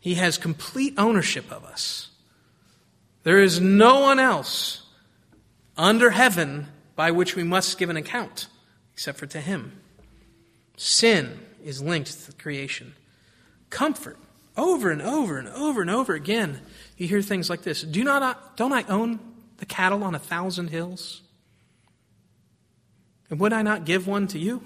He 0.00 0.14
has 0.14 0.38
complete 0.38 0.94
ownership 0.98 1.50
of 1.50 1.64
us. 1.64 2.08
There 3.22 3.40
is 3.40 3.60
no 3.60 4.00
one 4.00 4.18
else 4.18 4.82
under 5.76 6.10
heaven 6.10 6.66
by 6.96 7.12
which 7.12 7.36
we 7.36 7.44
must 7.44 7.78
give 7.78 7.90
an 7.90 7.96
account 7.96 8.48
except 8.92 9.18
for 9.18 9.26
to 9.26 9.40
Him. 9.40 9.80
Sin 10.76 11.38
is 11.64 11.80
linked 11.80 12.26
to 12.26 12.32
creation. 12.32 12.94
Comfort, 13.70 14.18
over 14.56 14.90
and 14.90 15.02
over 15.02 15.38
and 15.38 15.48
over 15.48 15.80
and 15.80 15.90
over 15.90 16.14
again, 16.14 16.60
you 16.96 17.06
hear 17.06 17.22
things 17.22 17.48
like 17.48 17.62
this 17.62 17.82
Do 17.82 18.02
not, 18.02 18.56
don't 18.56 18.72
I 18.72 18.82
own 18.84 19.20
the 19.58 19.66
cattle 19.66 20.02
on 20.02 20.14
a 20.14 20.18
thousand 20.18 20.68
hills? 20.68 21.22
And 23.30 23.40
would 23.40 23.52
I 23.52 23.62
not 23.62 23.84
give 23.84 24.06
one 24.06 24.26
to 24.28 24.38
you 24.38 24.62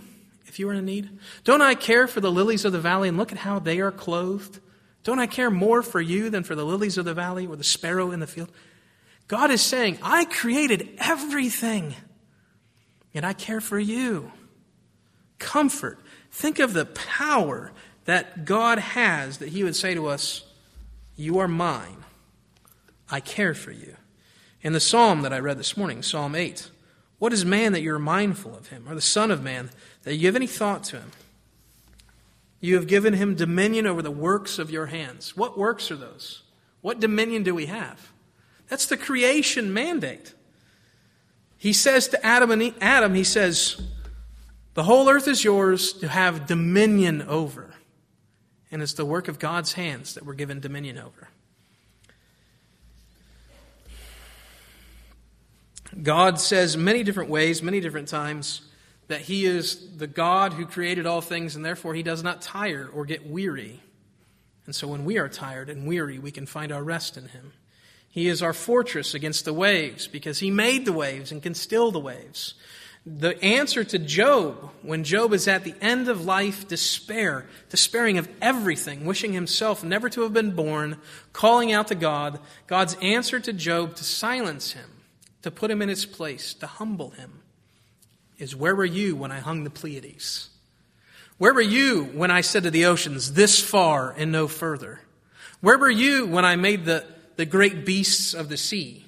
if 0.47 0.59
you 0.59 0.67
were 0.67 0.75
in 0.75 0.85
need? 0.85 1.11
Don't 1.45 1.63
I 1.63 1.75
care 1.75 2.07
for 2.07 2.21
the 2.21 2.31
lilies 2.31 2.65
of 2.65 2.73
the 2.73 2.81
valley 2.81 3.09
and 3.09 3.19
look 3.19 3.33
at 3.33 3.39
how 3.39 3.59
they 3.59 3.81
are 3.81 3.93
clothed? 3.93 4.61
Don't 5.05 5.19
I 5.19 5.27
care 5.27 5.51
more 5.51 5.83
for 5.83 6.01
you 6.01 6.31
than 6.31 6.45
for 6.45 6.55
the 6.55 6.65
lilies 6.65 6.97
of 6.97 7.05
the 7.05 7.15
valley 7.15 7.47
or 7.47 7.57
the 7.57 7.65
sparrow 7.65 8.13
in 8.13 8.21
the 8.21 8.27
field? 8.27 8.53
God 9.27 9.51
is 9.51 9.63
saying, 9.63 9.99
I 10.03 10.25
created 10.27 10.91
everything, 10.99 11.95
and 13.15 13.25
I 13.25 13.33
care 13.33 13.61
for 13.61 13.79
you. 13.79 14.31
Comfort. 15.39 15.99
Think 16.31 16.59
of 16.59 16.73
the 16.73 16.87
power 16.87 17.73
that 18.05 18.45
God 18.45 18.79
has 18.79 19.39
that 19.39 19.49
He 19.51 19.65
would 19.65 19.77
say 19.77 19.95
to 19.95 20.07
us, 20.07 20.45
You 21.17 21.39
are 21.39 21.49
mine. 21.49 22.05
I 23.11 23.21
care 23.21 23.55
for 23.55 23.73
you. 23.73 23.97
In 24.63 24.73
the 24.73 24.81
psalm 24.81 25.23
that 25.23 25.33
I 25.33 25.41
read 25.41 25.59
this 25.59 25.77
morning, 25.77 26.03
Psalm 26.03 26.35
8, 26.35 26.71
what 27.23 27.33
is 27.33 27.45
man 27.45 27.71
that 27.71 27.83
you're 27.83 28.01
mindful 28.01 28.53
of 28.53 28.71
him, 28.71 28.85
or 28.89 28.97
the 28.97 29.01
Son 29.01 29.31
of 29.31 29.45
Man 29.45 29.71
that 30.03 30.13
you 30.13 30.19
give 30.19 30.35
any 30.35 30.49
thought 30.49 30.83
to 30.83 30.97
him? 30.97 31.13
You 32.61 32.75
have 32.75 32.89
given 32.89 33.15
him 33.15 33.37
dominion 33.37 33.87
over 33.87 34.03
the 34.03 34.11
works 34.11 34.59
of 34.59 34.73
your 34.73 34.87
hands. 34.87 35.37
What 35.37 35.57
works 35.57 35.93
are 35.93 35.97
those? 35.97 36.43
What 36.81 36.99
dominion 36.99 37.45
do 37.45 37.55
we 37.55 37.67
have? 37.67 38.11
That's 38.67 38.87
the 38.87 38.97
creation 38.97 39.73
mandate. 39.73 40.35
He 41.57 41.73
says 41.73 42.09
to 42.09 42.27
Adam 42.27 42.51
and 42.51 42.75
Adam, 42.81 43.15
he 43.15 43.23
says, 43.23 43.81
the 44.75 44.83
whole 44.83 45.09
earth 45.09 45.29
is 45.29 45.45
yours 45.45 45.93
to 45.93 46.09
have 46.09 46.49
dominion 46.49 47.23
over. 47.23 47.73
And 48.73 48.83
it's 48.83 48.95
the 48.95 49.05
work 49.05 49.29
of 49.29 49.39
God's 49.39 49.75
hands 49.75 50.15
that 50.15 50.27
we're 50.27 50.35
given 50.35 50.59
dominion 50.59 50.99
over. 50.99 51.29
God 56.01 56.41
says 56.41 56.77
many 56.77 57.03
different 57.03 57.31
ways, 57.31 57.63
many 57.63 57.81
different 57.81 58.09
times, 58.09 58.63
that 59.09 59.23
He 59.23 59.45
is 59.45 59.97
the 59.97 60.07
God 60.07 60.55
who 60.55 60.65
created 60.65 61.07
all 61.07 61.21
things, 61.21 61.55
and 61.55 61.65
therefore 61.65 61.95
He 61.95 62.03
does 62.03 62.23
not 62.23 62.41
tire 62.41 62.89
or 62.93 63.05
get 63.05 63.27
weary. 63.27 63.81
And 64.65 64.75
so 64.75 64.89
when 64.89 65.05
we 65.05 65.19
are 65.19 65.29
tired 65.29 65.69
and 65.69 65.87
weary, 65.87 66.19
we 66.19 66.31
can 66.31 66.47
find 66.47 66.73
our 66.73 66.83
rest 66.83 67.17
in 67.17 67.29
Him. 67.29 67.53
He 68.09 68.29
is 68.29 68.43
our 68.43 68.53
fortress 68.53 69.15
against 69.15 69.45
the 69.45 69.53
waves 69.53 70.07
because 70.07 70.39
He 70.39 70.51
made 70.51 70.87
the 70.87 70.93
waves 70.93 71.31
and 71.31 71.43
can 71.43 71.55
still 71.55 71.91
the 71.91 71.99
waves. 71.99 72.55
The 73.05 73.43
answer 73.43 73.83
to 73.83 73.99
Job, 73.99 74.71
when 74.83 75.03
Job 75.03 75.33
is 75.33 75.49
at 75.49 75.65
the 75.65 75.75
end 75.81 76.09
of 76.09 76.25
life, 76.25 76.69
despair, 76.69 77.47
despairing 77.69 78.17
of 78.17 78.29
everything, 78.41 79.05
wishing 79.05 79.33
himself 79.33 79.83
never 79.83 80.09
to 80.11 80.21
have 80.21 80.33
been 80.33 80.53
born, 80.53 80.99
calling 81.33 81.73
out 81.73 81.89
to 81.89 81.97
God, 81.97 82.39
God's 82.69 82.97
answer 83.03 83.41
to 83.41 83.53
Job 83.53 83.97
to 83.97 84.05
silence 84.05 84.73
him 84.73 84.92
to 85.43 85.51
put 85.51 85.71
him 85.71 85.83
in 85.83 85.89
his 85.89 86.07
place, 86.07 86.55
to 86.55 86.67
humble 86.67 87.11
him, 87.11 87.41
is 88.39 88.57
where 88.57 88.75
were 88.75 88.85
you 88.85 89.15
when 89.15 89.31
I 89.31 89.41
hung 89.41 89.65
the 89.65 89.71
Pleiades? 89.71 90.51
Where 91.39 91.55
were 91.55 91.61
you 91.61 92.05
when 92.05 92.31
I 92.31 92.41
said 92.41 92.63
to 92.65 92.71
the 92.71 92.87
oceans, 92.87 93.33
this 93.33 93.61
far 93.61 94.15
and 94.17 94.31
no 94.31 94.49
further? 94.49 95.01
Where 95.61 95.79
were 95.79 95.91
you 95.91 96.27
when 96.27 96.45
I 96.45 96.57
made 96.57 96.85
the, 96.85 97.05
the 97.37 97.47
great 97.47 97.85
beasts 97.85 98.35
of 98.35 98.49
the 98.49 98.57
sea? 98.57 99.07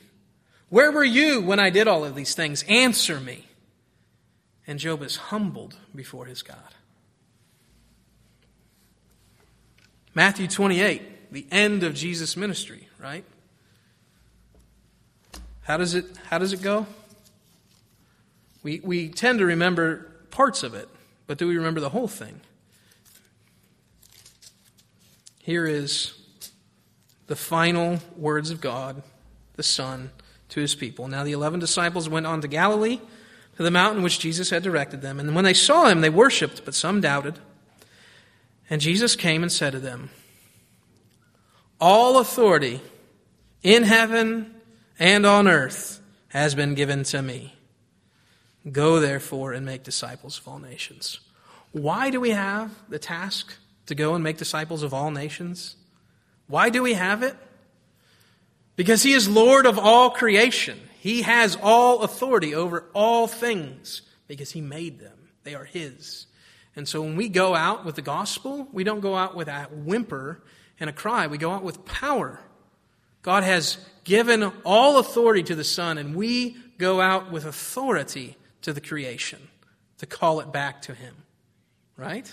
Where 0.68 0.90
were 0.90 1.04
you 1.04 1.40
when 1.40 1.60
I 1.60 1.70
did 1.70 1.86
all 1.86 2.04
of 2.04 2.14
these 2.14 2.34
things? 2.34 2.64
Answer 2.68 3.20
me. 3.20 3.44
And 4.66 4.78
Job 4.78 5.02
is 5.02 5.16
humbled 5.16 5.76
before 5.94 6.26
his 6.26 6.42
God. 6.42 6.56
Matthew 10.14 10.46
28, 10.46 11.32
the 11.32 11.46
end 11.50 11.82
of 11.82 11.94
Jesus' 11.94 12.36
ministry, 12.36 12.88
right? 13.00 13.24
How 15.64 15.78
does 15.78 15.94
it, 15.94 16.04
how 16.28 16.38
does 16.38 16.52
it 16.52 16.62
go? 16.62 16.86
We, 18.62 18.80
we 18.84 19.08
tend 19.08 19.38
to 19.38 19.46
remember 19.46 20.10
parts 20.30 20.62
of 20.62 20.74
it, 20.74 20.88
but 21.26 21.38
do 21.38 21.48
we 21.48 21.56
remember 21.56 21.80
the 21.80 21.88
whole 21.88 22.08
thing? 22.08 22.40
Here 25.40 25.66
is 25.66 26.14
the 27.26 27.36
final 27.36 27.98
words 28.16 28.50
of 28.50 28.60
God, 28.60 29.02
the 29.54 29.62
Son, 29.62 30.10
to 30.50 30.60
his 30.60 30.74
people. 30.74 31.08
Now 31.08 31.24
the 31.24 31.32
eleven 31.32 31.60
disciples 31.60 32.08
went 32.08 32.26
on 32.26 32.42
to 32.42 32.48
Galilee, 32.48 33.00
to 33.56 33.62
the 33.62 33.70
mountain 33.70 34.02
which 34.02 34.18
Jesus 34.18 34.50
had 34.50 34.62
directed 34.62 35.00
them. 35.00 35.18
And 35.18 35.34
when 35.34 35.44
they 35.44 35.54
saw 35.54 35.86
him, 35.86 36.02
they 36.02 36.10
worshipped, 36.10 36.64
but 36.64 36.74
some 36.74 37.00
doubted. 37.00 37.38
And 38.68 38.80
Jesus 38.80 39.16
came 39.16 39.42
and 39.42 39.52
said 39.52 39.72
to 39.72 39.80
them, 39.80 40.10
All 41.80 42.18
authority 42.18 42.80
in 43.62 43.84
heaven 43.84 44.53
and 44.98 45.26
on 45.26 45.48
earth 45.48 46.00
has 46.28 46.54
been 46.54 46.74
given 46.74 47.04
to 47.04 47.22
me. 47.22 47.54
Go 48.70 49.00
therefore 49.00 49.52
and 49.52 49.66
make 49.66 49.82
disciples 49.82 50.38
of 50.38 50.48
all 50.48 50.58
nations. 50.58 51.20
Why 51.72 52.10
do 52.10 52.20
we 52.20 52.30
have 52.30 52.70
the 52.88 52.98
task 52.98 53.54
to 53.86 53.94
go 53.94 54.14
and 54.14 54.24
make 54.24 54.38
disciples 54.38 54.82
of 54.82 54.94
all 54.94 55.10
nations? 55.10 55.76
Why 56.46 56.70
do 56.70 56.82
we 56.82 56.94
have 56.94 57.22
it? 57.22 57.36
Because 58.76 59.02
He 59.02 59.12
is 59.12 59.28
Lord 59.28 59.66
of 59.66 59.78
all 59.78 60.10
creation. 60.10 60.80
He 61.00 61.22
has 61.22 61.56
all 61.62 62.02
authority 62.02 62.54
over 62.54 62.84
all 62.94 63.26
things 63.26 64.02
because 64.26 64.52
He 64.52 64.60
made 64.60 65.00
them. 65.00 65.30
They 65.42 65.54
are 65.54 65.64
His. 65.64 66.26
And 66.76 66.88
so 66.88 67.02
when 67.02 67.16
we 67.16 67.28
go 67.28 67.54
out 67.54 67.84
with 67.84 67.94
the 67.96 68.02
gospel, 68.02 68.68
we 68.72 68.84
don't 68.84 69.00
go 69.00 69.14
out 69.14 69.36
with 69.36 69.48
a 69.48 69.68
whimper 69.70 70.42
and 70.80 70.90
a 70.90 70.92
cry. 70.92 71.26
We 71.26 71.38
go 71.38 71.52
out 71.52 71.62
with 71.62 71.84
power. 71.84 72.40
God 73.24 73.42
has 73.42 73.78
given 74.04 74.52
all 74.64 74.98
authority 74.98 75.42
to 75.44 75.54
the 75.54 75.64
Son, 75.64 75.96
and 75.96 76.14
we 76.14 76.56
go 76.76 77.00
out 77.00 77.32
with 77.32 77.46
authority 77.46 78.36
to 78.60 78.72
the 78.72 78.82
creation 78.82 79.48
to 79.98 80.04
call 80.06 80.40
it 80.40 80.52
back 80.52 80.82
to 80.82 80.94
Him. 80.94 81.14
Right? 81.96 82.30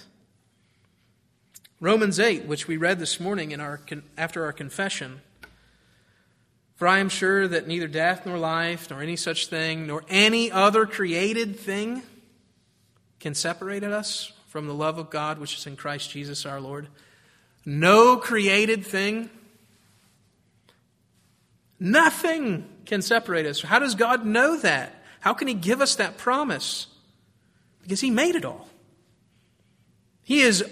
Romans 1.79 2.19
8, 2.19 2.45
which 2.45 2.67
we 2.67 2.75
read 2.75 3.00
this 3.00 3.21
morning 3.21 3.51
in 3.51 3.62
our, 3.62 3.79
after 4.17 4.43
our 4.43 4.51
confession. 4.51 5.21
For 6.75 6.89
I 6.89 7.00
am 7.00 7.07
sure 7.07 7.48
that 7.48 7.67
neither 7.67 7.88
death 7.88 8.25
nor 8.25 8.38
life, 8.38 8.89
nor 8.89 9.01
any 9.01 9.15
such 9.15 9.48
thing, 9.48 9.88
nor 9.88 10.03
any 10.10 10.51
other 10.51 10.86
created 10.86 11.57
thing 11.57 12.03
can 13.21 13.33
separate 13.33 13.83
us 13.83 14.33
from 14.48 14.67
the 14.67 14.74
love 14.74 14.98
of 14.98 15.10
God 15.10 15.39
which 15.39 15.57
is 15.57 15.65
in 15.65 15.77
Christ 15.77 16.10
Jesus 16.10 16.45
our 16.45 16.60
Lord. 16.60 16.89
No 17.65 18.17
created 18.17 18.86
thing 18.86 19.29
Nothing 21.83 22.69
can 22.85 23.01
separate 23.01 23.47
us. 23.47 23.59
How 23.63 23.79
does 23.79 23.95
God 23.95 24.23
know 24.23 24.55
that? 24.59 25.03
How 25.19 25.33
can 25.33 25.47
He 25.47 25.55
give 25.55 25.81
us 25.81 25.95
that 25.95 26.15
promise? 26.19 26.85
Because 27.81 28.01
He 28.01 28.11
made 28.11 28.35
it 28.35 28.45
all. 28.45 28.69
He 30.21 30.41
is 30.41 30.63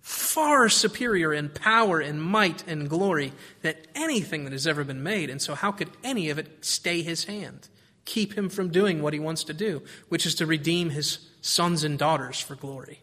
far 0.00 0.68
superior 0.68 1.34
in 1.34 1.48
power 1.48 1.98
and 1.98 2.22
might 2.22 2.62
and 2.68 2.88
glory 2.88 3.32
than 3.62 3.74
anything 3.96 4.44
that 4.44 4.52
has 4.52 4.68
ever 4.68 4.84
been 4.84 5.02
made. 5.02 5.30
And 5.30 5.42
so, 5.42 5.56
how 5.56 5.72
could 5.72 5.90
any 6.04 6.30
of 6.30 6.38
it 6.38 6.64
stay 6.64 7.02
His 7.02 7.24
hand? 7.24 7.66
Keep 8.04 8.38
Him 8.38 8.48
from 8.48 8.68
doing 8.68 9.02
what 9.02 9.14
He 9.14 9.18
wants 9.18 9.42
to 9.44 9.52
do, 9.52 9.82
which 10.10 10.26
is 10.26 10.36
to 10.36 10.46
redeem 10.46 10.90
His 10.90 11.28
sons 11.40 11.82
and 11.82 11.98
daughters 11.98 12.38
for 12.38 12.54
glory. 12.54 13.00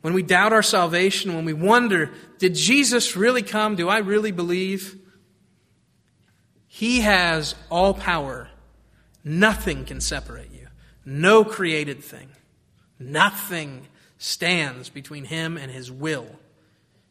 When 0.00 0.14
we 0.14 0.24
doubt 0.24 0.52
our 0.52 0.64
salvation, 0.64 1.36
when 1.36 1.44
we 1.44 1.52
wonder, 1.52 2.10
did 2.38 2.56
Jesus 2.56 3.14
really 3.14 3.42
come? 3.42 3.76
Do 3.76 3.88
I 3.88 3.98
really 3.98 4.32
believe? 4.32 5.00
He 6.76 7.00
has 7.00 7.54
all 7.70 7.94
power. 7.94 8.50
Nothing 9.24 9.86
can 9.86 9.98
separate 9.98 10.52
you. 10.52 10.66
No 11.06 11.42
created 11.42 12.04
thing. 12.04 12.28
Nothing 12.98 13.86
stands 14.18 14.90
between 14.90 15.24
him 15.24 15.56
and 15.56 15.72
his 15.72 15.90
will. 15.90 16.26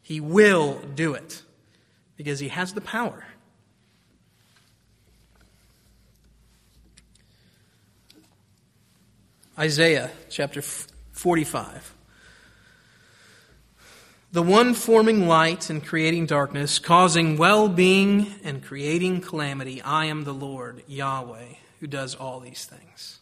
He 0.02 0.20
will 0.20 0.78
do 0.94 1.14
it 1.14 1.42
because 2.16 2.38
he 2.38 2.46
has 2.46 2.74
the 2.74 2.80
power. 2.80 3.24
Isaiah 9.58 10.12
chapter 10.30 10.62
45. 10.62 11.95
The 14.36 14.42
one 14.42 14.74
forming 14.74 15.26
light 15.26 15.70
and 15.70 15.82
creating 15.82 16.26
darkness, 16.26 16.78
causing 16.78 17.38
well 17.38 17.70
being 17.70 18.26
and 18.44 18.62
creating 18.62 19.18
calamity. 19.22 19.80
I 19.80 20.04
am 20.04 20.24
the 20.24 20.34
Lord, 20.34 20.82
Yahweh, 20.86 21.54
who 21.80 21.86
does 21.86 22.14
all 22.14 22.38
these 22.40 22.66
things. 22.66 23.18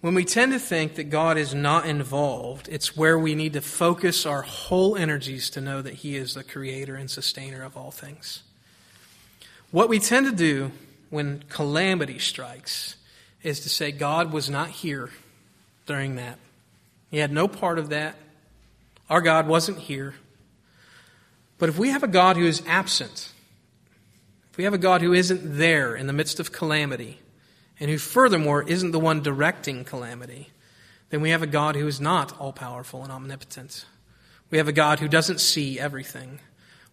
When 0.00 0.14
we 0.14 0.24
tend 0.24 0.52
to 0.52 0.60
think 0.60 0.94
that 0.94 1.10
God 1.10 1.36
is 1.36 1.52
not 1.52 1.86
involved, 1.86 2.68
it's 2.70 2.96
where 2.96 3.18
we 3.18 3.34
need 3.34 3.54
to 3.54 3.60
focus 3.60 4.24
our 4.24 4.42
whole 4.42 4.94
energies 4.94 5.50
to 5.50 5.60
know 5.60 5.82
that 5.82 5.94
He 5.94 6.14
is 6.14 6.34
the 6.34 6.44
creator 6.44 6.94
and 6.94 7.10
sustainer 7.10 7.64
of 7.64 7.76
all 7.76 7.90
things. 7.90 8.44
What 9.72 9.88
we 9.88 9.98
tend 9.98 10.26
to 10.26 10.32
do 10.32 10.70
when 11.10 11.42
calamity 11.48 12.20
strikes 12.20 12.94
is 13.42 13.58
to 13.58 13.68
say 13.68 13.90
God 13.90 14.32
was 14.32 14.48
not 14.48 14.68
here 14.68 15.10
during 15.86 16.14
that. 16.14 16.38
He 17.10 17.18
had 17.18 17.32
no 17.32 17.48
part 17.48 17.78
of 17.78 17.88
that. 17.88 18.16
Our 19.08 19.20
God 19.20 19.46
wasn't 19.46 19.78
here. 19.78 20.14
But 21.58 21.68
if 21.68 21.78
we 21.78 21.90
have 21.90 22.02
a 22.02 22.08
God 22.08 22.36
who 22.36 22.46
is 22.46 22.62
absent, 22.66 23.32
if 24.50 24.56
we 24.56 24.64
have 24.64 24.74
a 24.74 24.78
God 24.78 25.02
who 25.02 25.12
isn't 25.12 25.58
there 25.58 25.94
in 25.94 26.06
the 26.06 26.12
midst 26.12 26.40
of 26.40 26.52
calamity, 26.52 27.20
and 27.78 27.90
who 27.90 27.98
furthermore 27.98 28.62
isn't 28.62 28.92
the 28.92 29.00
one 29.00 29.22
directing 29.22 29.84
calamity, 29.84 30.50
then 31.08 31.20
we 31.20 31.30
have 31.30 31.42
a 31.42 31.46
God 31.46 31.74
who 31.74 31.86
is 31.86 32.00
not 32.00 32.38
all 32.38 32.52
powerful 32.52 33.02
and 33.02 33.10
omnipotent. 33.10 33.84
We 34.50 34.58
have 34.58 34.68
a 34.68 34.72
God 34.72 35.00
who 35.00 35.08
doesn't 35.08 35.40
see 35.40 35.80
everything. 35.80 36.40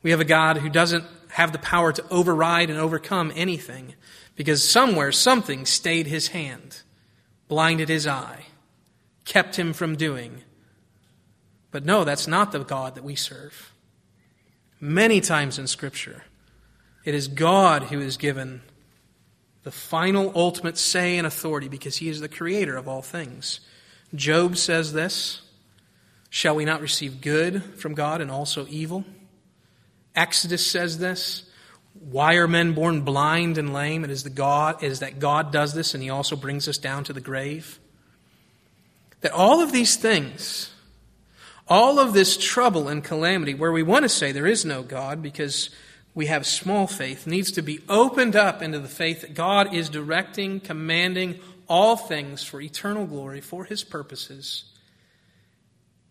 We 0.01 0.12
have 0.12 0.19
a 0.19 0.25
God 0.25 0.57
who 0.57 0.69
doesn't 0.69 1.05
have 1.31 1.51
the 1.51 1.59
power 1.59 1.91
to 1.91 2.09
override 2.09 2.69
and 2.69 2.79
overcome 2.79 3.31
anything 3.36 3.95
because 4.36 4.67
somewhere 4.67 5.12
something 5.12 5.65
stayed 5.65 6.07
his 6.07 6.29
hand, 6.29 6.81
blinded 7.47 7.89
his 7.89 8.07
eye, 8.07 8.45
kept 9.27 9.57
him 9.57 9.74
from 9.74 9.96
doing. 9.96 10.41
But 11.69 11.86
no, 11.86 12.03
that's 12.05 12.27
not 12.27 12.51
the 12.51 12.63
God 12.63 12.96
that 12.96 13.03
we 13.03 13.15
serve. 13.15 13.74
Many 14.79 15.22
times 15.22 15.60
in 15.60 15.67
Scripture, 15.67 16.24
it 17.03 17.13
is 17.13 17.27
God 17.27 17.84
who 17.84 18.00
is 18.00 18.17
given 18.17 18.62
the 19.63 19.72
final, 19.72 20.31
ultimate 20.34 20.77
say 20.77 21.17
and 21.17 21.27
authority 21.27 21.67
because 21.67 21.98
he 21.98 22.07
is 22.07 22.22
the 22.22 22.29
creator 22.29 22.77
of 22.77 22.88
all 22.88 23.01
things. 23.01 23.60
Job 24.15 24.55
says 24.55 24.93
this 24.93 25.41
Shall 26.29 26.55
we 26.55 26.63
not 26.63 26.81
receive 26.81 27.19
good 27.19 27.62
from 27.75 27.96
God 27.96 28.22
and 28.22 28.31
also 28.31 28.65
evil? 28.69 29.03
Exodus 30.15 30.65
says 30.65 31.00
this. 31.00 31.43
Why 32.00 32.36
are 32.36 32.48
men 32.48 32.74
born 32.74 33.01
blind 33.01 33.57
and 33.57 33.74
lame? 33.74 34.03
It 34.03 34.12
is, 34.12 34.24
the 34.24 34.29
God, 34.29 34.84
it 34.84 34.91
is 34.91 35.00
that 35.00 35.19
God 35.19 35.51
does 35.51 35.74
this 35.74 35.93
and 35.93 36.01
he 36.03 36.12
also 36.12 36.36
brings 36.36 36.67
us 36.67 36.77
down 36.77 37.03
to 37.05 37.13
the 37.13 37.22
grave. 37.22 37.79
That 39.21 39.31
all 39.31 39.62
of 39.62 39.71
these 39.71 39.95
things, 39.95 40.71
all 41.67 42.00
of 42.00 42.13
this 42.13 42.38
trouble 42.38 42.88
and 42.88 43.03
calamity, 43.03 43.53
where 43.53 43.71
we 43.71 43.83
want 43.83 44.03
to 44.03 44.09
say 44.09 44.31
there 44.31 44.45
is 44.45 44.63
no 44.63 44.83
God 44.83 45.21
because 45.21 45.69
we 46.13 46.27
have 46.27 46.47
small 46.47 46.88
faith 46.88 47.27
needs 47.27 47.51
to 47.51 47.62
be 47.62 47.79
opened 47.88 48.36
up 48.36 48.62
into 48.62 48.79
the 48.79 48.88
faith 48.88 49.21
that 49.21 49.33
God 49.33 49.74
is 49.74 49.89
directing, 49.89 50.59
commanding 50.59 51.39
all 51.67 51.95
things 51.95 52.43
for 52.43 52.59
eternal 52.59 53.05
glory, 53.05 53.41
for 53.41 53.65
his 53.65 53.83
purposes. 53.83 54.65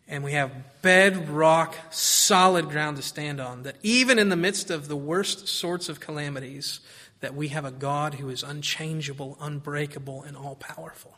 And 0.06 0.22
we 0.22 0.32
have 0.32 0.52
bedrock, 0.82 1.74
solid 1.90 2.68
ground 2.68 2.98
to 2.98 3.02
stand 3.02 3.40
on. 3.40 3.64
That 3.64 3.76
even 3.82 4.18
in 4.18 4.28
the 4.28 4.36
midst 4.36 4.70
of 4.70 4.86
the 4.86 4.96
worst 4.96 5.48
sorts 5.48 5.88
of 5.88 5.98
calamities, 5.98 6.80
that 7.20 7.34
we 7.34 7.48
have 7.48 7.64
a 7.64 7.72
God 7.72 8.14
who 8.14 8.28
is 8.28 8.42
unchangeable, 8.44 9.36
unbreakable, 9.40 10.22
and 10.22 10.36
all 10.36 10.54
powerful. 10.54 11.16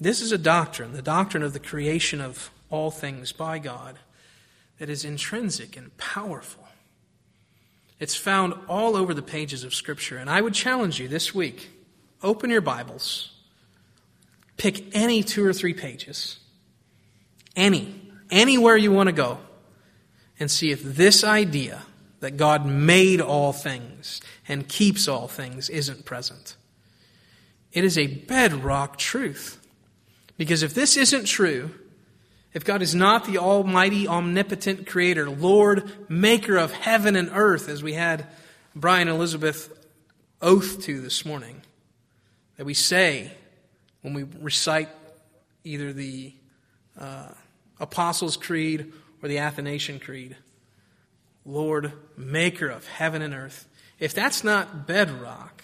This 0.00 0.20
is 0.20 0.32
a 0.32 0.38
doctrine, 0.38 0.92
the 0.92 1.02
doctrine 1.02 1.42
of 1.42 1.52
the 1.52 1.60
creation 1.60 2.20
of 2.20 2.50
all 2.70 2.90
things 2.90 3.32
by 3.32 3.58
God, 3.58 3.98
that 4.78 4.90
is 4.90 5.04
intrinsic 5.04 5.76
and 5.76 5.96
powerful. 5.96 6.64
It's 8.00 8.16
found 8.16 8.54
all 8.68 8.96
over 8.96 9.14
the 9.14 9.22
pages 9.22 9.64
of 9.64 9.74
Scripture. 9.74 10.18
And 10.18 10.28
I 10.28 10.40
would 10.40 10.54
challenge 10.54 10.98
you 10.98 11.08
this 11.08 11.34
week 11.34 11.70
open 12.22 12.50
your 12.50 12.60
Bibles, 12.60 13.30
pick 14.56 14.94
any 14.96 15.22
two 15.22 15.44
or 15.44 15.52
three 15.52 15.74
pages, 15.74 16.38
any, 17.54 18.00
anywhere 18.30 18.76
you 18.76 18.90
want 18.90 19.08
to 19.08 19.12
go, 19.12 19.38
and 20.40 20.50
see 20.50 20.70
if 20.70 20.82
this 20.82 21.22
idea 21.22 21.82
that 22.20 22.36
God 22.36 22.66
made 22.66 23.20
all 23.20 23.52
things 23.52 24.20
and 24.48 24.66
keeps 24.66 25.06
all 25.06 25.28
things 25.28 25.68
isn't 25.68 26.04
present. 26.04 26.56
It 27.72 27.84
is 27.84 27.98
a 27.98 28.06
bedrock 28.06 28.96
truth. 28.96 29.63
Because 30.36 30.62
if 30.62 30.74
this 30.74 30.96
isn't 30.96 31.26
true, 31.26 31.70
if 32.52 32.64
God 32.64 32.82
is 32.82 32.94
not 32.94 33.24
the 33.24 33.38
almighty, 33.38 34.06
omnipotent 34.06 34.86
creator, 34.86 35.28
Lord, 35.28 35.90
maker 36.08 36.56
of 36.56 36.72
heaven 36.72 37.16
and 37.16 37.30
earth, 37.32 37.68
as 37.68 37.82
we 37.82 37.94
had 37.94 38.26
Brian 38.74 39.08
and 39.08 39.16
Elizabeth 39.16 39.72
oath 40.40 40.82
to 40.82 41.00
this 41.00 41.24
morning, 41.24 41.62
that 42.56 42.64
we 42.64 42.74
say 42.74 43.32
when 44.02 44.14
we 44.14 44.24
recite 44.40 44.88
either 45.64 45.92
the 45.92 46.32
uh, 46.98 47.28
Apostles' 47.80 48.36
Creed 48.36 48.92
or 49.22 49.28
the 49.28 49.38
Athanasian 49.38 49.98
Creed, 49.98 50.36
Lord, 51.44 51.92
maker 52.16 52.68
of 52.68 52.86
heaven 52.86 53.22
and 53.22 53.34
earth. 53.34 53.68
If 53.98 54.14
that's 54.14 54.44
not 54.44 54.86
bedrock, 54.86 55.62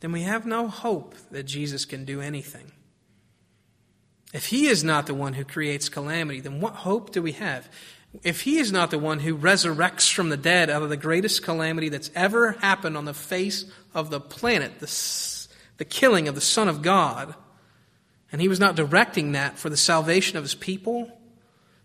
then 0.00 0.12
we 0.12 0.22
have 0.22 0.46
no 0.46 0.68
hope 0.68 1.14
that 1.30 1.44
Jesus 1.44 1.84
can 1.84 2.04
do 2.04 2.20
anything. 2.20 2.72
If 4.36 4.44
he 4.48 4.66
is 4.66 4.84
not 4.84 5.06
the 5.06 5.14
one 5.14 5.32
who 5.32 5.44
creates 5.44 5.88
calamity, 5.88 6.40
then 6.40 6.60
what 6.60 6.74
hope 6.74 7.10
do 7.10 7.22
we 7.22 7.32
have? 7.32 7.70
If 8.22 8.42
he 8.42 8.58
is 8.58 8.70
not 8.70 8.90
the 8.90 8.98
one 8.98 9.20
who 9.20 9.34
resurrects 9.34 10.12
from 10.12 10.28
the 10.28 10.36
dead 10.36 10.68
out 10.68 10.82
of 10.82 10.90
the 10.90 10.96
greatest 10.98 11.42
calamity 11.42 11.88
that's 11.88 12.10
ever 12.14 12.52
happened 12.52 12.98
on 12.98 13.06
the 13.06 13.14
face 13.14 13.64
of 13.94 14.10
the 14.10 14.20
planet, 14.20 14.78
the, 14.78 15.48
the 15.78 15.86
killing 15.86 16.28
of 16.28 16.34
the 16.34 16.42
Son 16.42 16.68
of 16.68 16.82
God, 16.82 17.34
and 18.30 18.42
he 18.42 18.46
was 18.46 18.60
not 18.60 18.76
directing 18.76 19.32
that 19.32 19.58
for 19.58 19.70
the 19.70 19.76
salvation 19.76 20.36
of 20.36 20.44
his 20.44 20.54
people, 20.54 21.10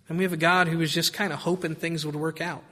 then 0.10 0.18
we 0.18 0.26
have 0.26 0.34
a 0.34 0.38
God 0.38 0.68
who 0.68 0.80
was 0.80 0.94
just 0.94 1.14
kind 1.14 1.32
of 1.32 1.40
hoping 1.40 1.74
things 1.74 2.06
would 2.06 2.18
work 2.18 2.42
out. 2.42 2.66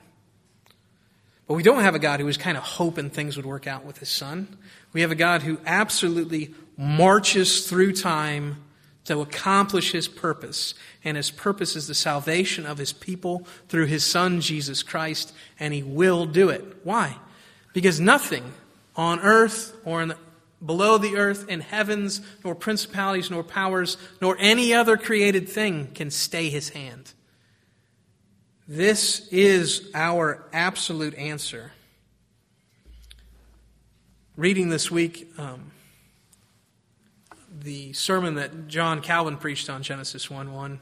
But 1.47 1.53
we 1.53 1.63
don't 1.63 1.83
have 1.83 1.95
a 1.95 1.99
God 1.99 2.19
who 2.19 2.25
was 2.25 2.35
kind 2.35 2.57
of 2.57 2.63
hoping 2.63 3.09
things 3.09 3.37
would 3.37 3.45
work 3.45 3.65
out 3.65 3.85
with 3.85 3.99
his 3.99 4.09
son. 4.09 4.57
We 4.91 4.99
have 5.01 5.11
a 5.11 5.15
God 5.15 5.41
who 5.41 5.57
absolutely 5.65 6.53
marches 6.75 7.65
through 7.65 7.93
time 7.93 8.65
to 9.09 9.21
accomplish 9.21 9.91
his 9.91 10.07
purpose. 10.07 10.75
And 11.03 11.17
his 11.17 11.31
purpose 11.31 11.75
is 11.75 11.87
the 11.87 11.95
salvation 11.95 12.67
of 12.67 12.77
his 12.77 12.93
people 12.93 13.47
through 13.67 13.87
his 13.87 14.03
son, 14.03 14.39
Jesus 14.39 14.83
Christ, 14.83 15.33
and 15.59 15.73
he 15.73 15.81
will 15.81 16.27
do 16.27 16.49
it. 16.49 16.63
Why? 16.83 17.17
Because 17.73 17.99
nothing 17.99 18.53
on 18.95 19.19
earth 19.21 19.75
or 19.83 20.05
the, 20.05 20.17
below 20.63 20.99
the 20.99 21.17
earth, 21.17 21.49
in 21.49 21.61
heavens, 21.61 22.21
nor 22.43 22.53
principalities, 22.53 23.31
nor 23.31 23.43
powers, 23.43 23.97
nor 24.21 24.37
any 24.39 24.75
other 24.75 24.95
created 24.95 25.49
thing 25.49 25.87
can 25.95 26.11
stay 26.11 26.49
his 26.49 26.69
hand. 26.69 27.11
This 28.67 29.27
is 29.29 29.89
our 29.95 30.45
absolute 30.53 31.15
answer. 31.15 31.71
Reading 34.35 34.69
this 34.69 34.91
week, 34.91 35.31
um, 35.39 35.71
the 37.61 37.93
sermon 37.93 38.35
that 38.35 38.67
John 38.67 39.01
Calvin 39.01 39.37
preached 39.37 39.69
on 39.69 39.83
Genesis 39.83 40.29
1 40.29 40.53
1 40.53 40.79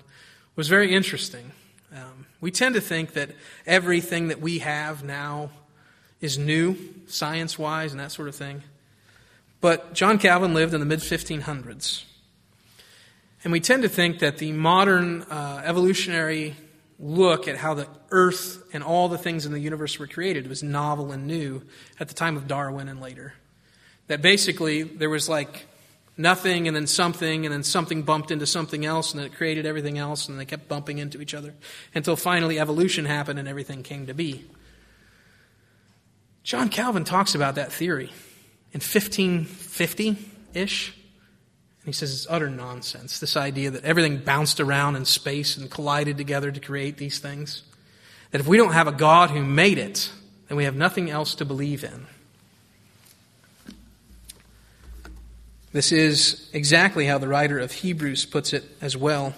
was 0.55 0.67
very 0.67 0.93
interesting. 0.93 1.51
Um, 1.95 2.25
we 2.41 2.51
tend 2.51 2.75
to 2.75 2.81
think 2.81 3.13
that 3.13 3.31
everything 3.65 4.27
that 4.27 4.41
we 4.41 4.59
have 4.59 5.03
now 5.03 5.49
is 6.19 6.37
new, 6.37 6.77
science 7.07 7.57
wise, 7.57 7.91
and 7.91 7.99
that 7.99 8.11
sort 8.11 8.27
of 8.27 8.35
thing. 8.35 8.63
But 9.61 9.93
John 9.93 10.19
Calvin 10.19 10.53
lived 10.53 10.73
in 10.73 10.79
the 10.79 10.85
mid 10.85 10.99
1500s. 10.99 12.03
And 13.43 13.51
we 13.51 13.59
tend 13.59 13.83
to 13.83 13.89
think 13.89 14.19
that 14.19 14.39
the 14.39 14.51
modern 14.51 15.21
uh, 15.23 15.61
evolutionary 15.63 16.55
look 16.99 17.47
at 17.47 17.57
how 17.57 17.73
the 17.75 17.87
earth 18.09 18.63
and 18.73 18.83
all 18.83 19.07
the 19.07 19.17
things 19.17 19.45
in 19.45 19.51
the 19.51 19.59
universe 19.59 19.99
were 19.99 20.07
created 20.07 20.47
was 20.47 20.63
novel 20.63 21.11
and 21.11 21.27
new 21.27 21.61
at 21.99 22.07
the 22.07 22.13
time 22.13 22.35
of 22.35 22.47
Darwin 22.47 22.89
and 22.89 22.99
later. 22.99 23.35
That 24.07 24.21
basically 24.21 24.83
there 24.83 25.09
was 25.09 25.29
like 25.29 25.67
nothing 26.17 26.67
and 26.67 26.75
then 26.75 26.87
something 26.87 27.45
and 27.45 27.53
then 27.53 27.63
something 27.63 28.01
bumped 28.01 28.31
into 28.31 28.45
something 28.45 28.85
else 28.85 29.11
and 29.11 29.19
then 29.19 29.27
it 29.27 29.35
created 29.35 29.65
everything 29.65 29.97
else 29.97 30.27
and 30.27 30.39
they 30.39 30.45
kept 30.45 30.67
bumping 30.67 30.97
into 30.97 31.21
each 31.21 31.33
other 31.33 31.53
until 31.93 32.15
finally 32.15 32.59
evolution 32.59 33.05
happened 33.05 33.39
and 33.39 33.47
everything 33.47 33.83
came 33.83 34.07
to 34.07 34.13
be. 34.13 34.45
John 36.43 36.69
Calvin 36.69 37.03
talks 37.03 37.35
about 37.35 37.55
that 37.55 37.71
theory 37.71 38.11
in 38.71 38.79
1550 38.79 40.17
ish. 40.53 40.93
And 41.79 41.85
he 41.85 41.91
says 41.91 42.13
it's 42.13 42.27
utter 42.29 42.49
nonsense, 42.49 43.19
this 43.19 43.37
idea 43.37 43.71
that 43.71 43.85
everything 43.85 44.17
bounced 44.17 44.59
around 44.59 44.95
in 44.95 45.05
space 45.05 45.55
and 45.55 45.69
collided 45.69 46.17
together 46.17 46.51
to 46.51 46.59
create 46.59 46.97
these 46.97 47.19
things. 47.19 47.63
That 48.31 48.41
if 48.41 48.47
we 48.47 48.57
don't 48.57 48.73
have 48.73 48.87
a 48.87 48.91
God 48.91 49.29
who 49.29 49.43
made 49.43 49.77
it, 49.77 50.11
then 50.47 50.57
we 50.57 50.65
have 50.65 50.75
nothing 50.75 51.09
else 51.09 51.35
to 51.35 51.45
believe 51.45 51.83
in. 51.83 52.07
This 55.77 55.91
is 55.91 56.49
exactly 56.53 57.05
how 57.05 57.19
the 57.19 57.27
writer 57.27 57.59
of 57.59 57.71
Hebrews 57.71 58.25
puts 58.25 58.51
it 58.51 58.63
as 58.81 58.97
well. 58.97 59.35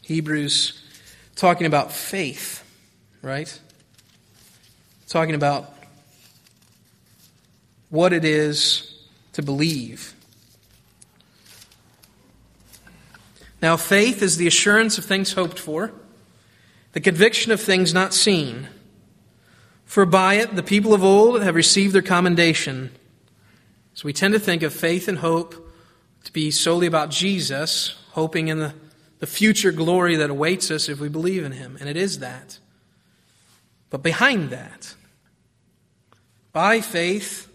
Hebrews 0.00 0.82
talking 1.36 1.66
about 1.66 1.92
faith, 1.92 2.64
right? 3.20 3.60
Talking 5.08 5.34
about 5.34 5.74
what 7.90 8.14
it 8.14 8.24
is 8.24 8.98
to 9.34 9.42
believe. 9.42 10.14
Now, 13.60 13.76
faith 13.76 14.22
is 14.22 14.38
the 14.38 14.46
assurance 14.46 14.96
of 14.96 15.04
things 15.04 15.34
hoped 15.34 15.58
for, 15.58 15.92
the 16.92 17.00
conviction 17.00 17.52
of 17.52 17.60
things 17.60 17.92
not 17.92 18.14
seen. 18.14 18.68
For 19.84 20.06
by 20.06 20.36
it 20.36 20.56
the 20.56 20.62
people 20.62 20.94
of 20.94 21.04
old 21.04 21.42
have 21.42 21.54
received 21.54 21.92
their 21.92 22.00
commendation. 22.00 22.90
So 23.94 24.06
we 24.06 24.12
tend 24.12 24.34
to 24.34 24.40
think 24.40 24.62
of 24.62 24.72
faith 24.72 25.08
and 25.08 25.18
hope 25.18 25.54
to 26.24 26.32
be 26.32 26.50
solely 26.50 26.86
about 26.86 27.10
Jesus, 27.10 27.96
hoping 28.12 28.48
in 28.48 28.58
the, 28.58 28.74
the 29.18 29.26
future 29.26 29.72
glory 29.72 30.16
that 30.16 30.30
awaits 30.30 30.70
us 30.70 30.88
if 30.88 31.00
we 31.00 31.08
believe 31.08 31.44
in 31.44 31.52
him. 31.52 31.76
And 31.80 31.88
it 31.88 31.96
is 31.96 32.20
that. 32.20 32.58
But 33.90 34.02
behind 34.02 34.50
that, 34.50 34.94
by 36.52 36.80
faith, 36.80 37.48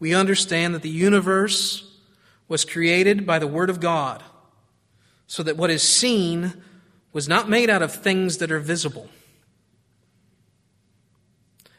we 0.00 0.14
understand 0.14 0.74
that 0.74 0.82
the 0.82 0.88
universe 0.88 1.84
was 2.48 2.64
created 2.64 3.26
by 3.26 3.38
the 3.38 3.46
Word 3.46 3.70
of 3.70 3.80
God 3.80 4.22
so 5.26 5.42
that 5.42 5.56
what 5.56 5.70
is 5.70 5.82
seen 5.82 6.54
was 7.12 7.28
not 7.28 7.48
made 7.48 7.68
out 7.70 7.82
of 7.82 7.92
things 7.92 8.38
that 8.38 8.50
are 8.50 8.60
visible. 8.60 9.08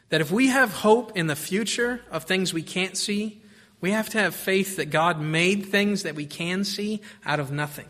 That 0.08 0.20
if 0.20 0.30
we 0.30 0.48
have 0.48 0.72
hope 0.72 1.16
in 1.16 1.26
the 1.26 1.36
future 1.36 2.02
of 2.10 2.24
things 2.24 2.54
we 2.54 2.62
can't 2.62 2.96
see, 2.96 3.39
we 3.80 3.92
have 3.92 4.08
to 4.10 4.18
have 4.18 4.34
faith 4.34 4.76
that 4.76 4.90
God 4.90 5.20
made 5.20 5.66
things 5.66 6.02
that 6.02 6.14
we 6.14 6.26
can 6.26 6.64
see 6.64 7.00
out 7.24 7.40
of 7.40 7.50
nothing. 7.50 7.88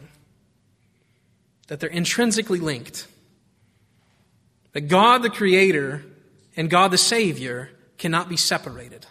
That 1.66 1.80
they're 1.80 1.90
intrinsically 1.90 2.60
linked. 2.60 3.06
That 4.72 4.82
God 4.82 5.22
the 5.22 5.30
Creator 5.30 6.04
and 6.56 6.70
God 6.70 6.90
the 6.90 6.98
Savior 6.98 7.70
cannot 7.98 8.28
be 8.28 8.36
separated. 8.36 9.06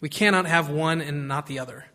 We 0.00 0.08
cannot 0.08 0.46
have 0.46 0.68
one 0.68 1.00
and 1.00 1.28
not 1.28 1.46
the 1.46 1.58
other. 1.58 1.86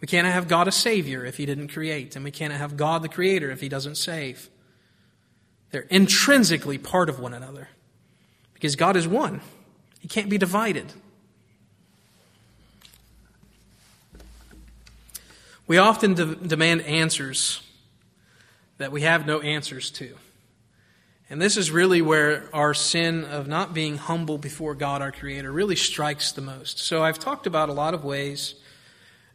We 0.00 0.06
cannot 0.06 0.32
have 0.32 0.48
God 0.48 0.68
a 0.68 0.72
Savior 0.72 1.24
if 1.24 1.36
He 1.36 1.46
didn't 1.46 1.68
create, 1.68 2.14
and 2.14 2.24
we 2.24 2.30
cannot 2.30 2.58
have 2.58 2.76
God 2.76 3.02
the 3.02 3.08
Creator 3.08 3.50
if 3.50 3.60
He 3.60 3.68
doesn't 3.68 3.96
save. 3.96 4.48
They're 5.70 5.82
intrinsically 5.82 6.78
part 6.78 7.08
of 7.08 7.18
one 7.20 7.34
another 7.34 7.68
because 8.54 8.76
God 8.76 8.96
is 8.96 9.06
one, 9.06 9.40
He 10.00 10.08
can't 10.08 10.30
be 10.30 10.38
divided. 10.38 10.92
We 15.68 15.78
often 15.78 16.14
de- 16.14 16.34
demand 16.34 16.80
answers 16.82 17.62
that 18.78 18.90
we 18.90 19.02
have 19.02 19.26
no 19.26 19.40
answers 19.40 19.90
to. 19.92 20.16
And 21.30 21.42
this 21.42 21.58
is 21.58 21.70
really 21.70 22.00
where 22.00 22.48
our 22.54 22.72
sin 22.72 23.24
of 23.24 23.46
not 23.46 23.74
being 23.74 23.98
humble 23.98 24.38
before 24.38 24.74
God, 24.74 25.02
our 25.02 25.12
Creator, 25.12 25.52
really 25.52 25.76
strikes 25.76 26.32
the 26.32 26.40
most. 26.40 26.78
So 26.78 27.04
I've 27.04 27.18
talked 27.18 27.46
about 27.46 27.68
a 27.68 27.74
lot 27.74 27.92
of 27.92 28.02
ways 28.02 28.54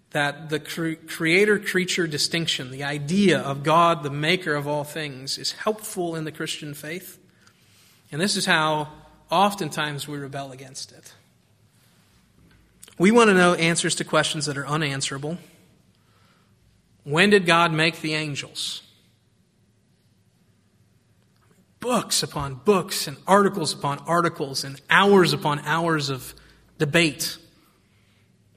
that 0.09 0.49
the 0.49 0.59
creator 0.59 1.57
creature 1.57 2.05
distinction, 2.05 2.69
the 2.71 2.83
idea 2.83 3.39
of 3.39 3.63
God, 3.63 4.03
the 4.03 4.11
maker 4.11 4.53
of 4.55 4.67
all 4.67 4.83
things, 4.83 5.37
is 5.37 5.51
helpful 5.53 6.15
in 6.15 6.23
the 6.23 6.31
Christian 6.31 6.73
faith. 6.73 7.19
And 8.11 8.21
this 8.21 8.35
is 8.35 8.45
how 8.45 8.89
oftentimes 9.31 10.07
we 10.07 10.17
rebel 10.17 10.51
against 10.51 10.91
it. 10.91 11.13
We 12.99 13.09
want 13.09 13.29
to 13.29 13.33
know 13.33 13.55
answers 13.55 13.95
to 13.95 14.03
questions 14.03 14.45
that 14.45 14.57
are 14.57 14.67
unanswerable. 14.67 15.39
When 17.03 17.29
did 17.29 17.45
God 17.45 17.73
make 17.73 18.01
the 18.01 18.13
angels? 18.13 18.81
Books 21.79 22.23
upon 22.23 22.55
books 22.55 23.07
and 23.07 23.17
articles 23.27 23.73
upon 23.73 23.99
articles 24.07 24.63
and 24.63 24.79
hours 24.89 25.33
upon 25.33 25.59
hours 25.59 26.09
of 26.09 26.33
debate. 26.77 27.37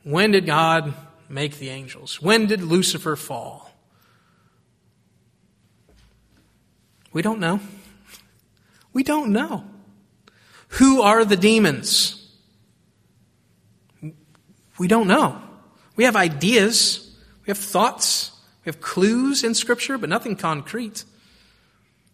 When 0.04 0.30
did 0.30 0.46
God 0.46 0.94
make 1.28 1.58
the 1.58 1.70
angels? 1.70 2.22
When 2.22 2.46
did 2.46 2.62
Lucifer 2.62 3.16
fall? 3.16 3.72
We 7.12 7.22
don't 7.22 7.40
know. 7.40 7.60
We 8.92 9.02
don't 9.02 9.32
know. 9.32 9.64
Who 10.68 11.02
are 11.02 11.24
the 11.24 11.36
demons? 11.36 12.30
We 14.78 14.86
don't 14.86 15.08
know. 15.08 15.40
We 15.96 16.04
have 16.04 16.14
ideas, 16.14 17.16
we 17.44 17.50
have 17.50 17.58
thoughts, 17.58 18.32
we 18.66 18.70
have 18.70 18.80
clues 18.80 19.44
in 19.44 19.54
Scripture, 19.54 19.96
but 19.96 20.08
nothing 20.08 20.34
concrete. 20.34 21.04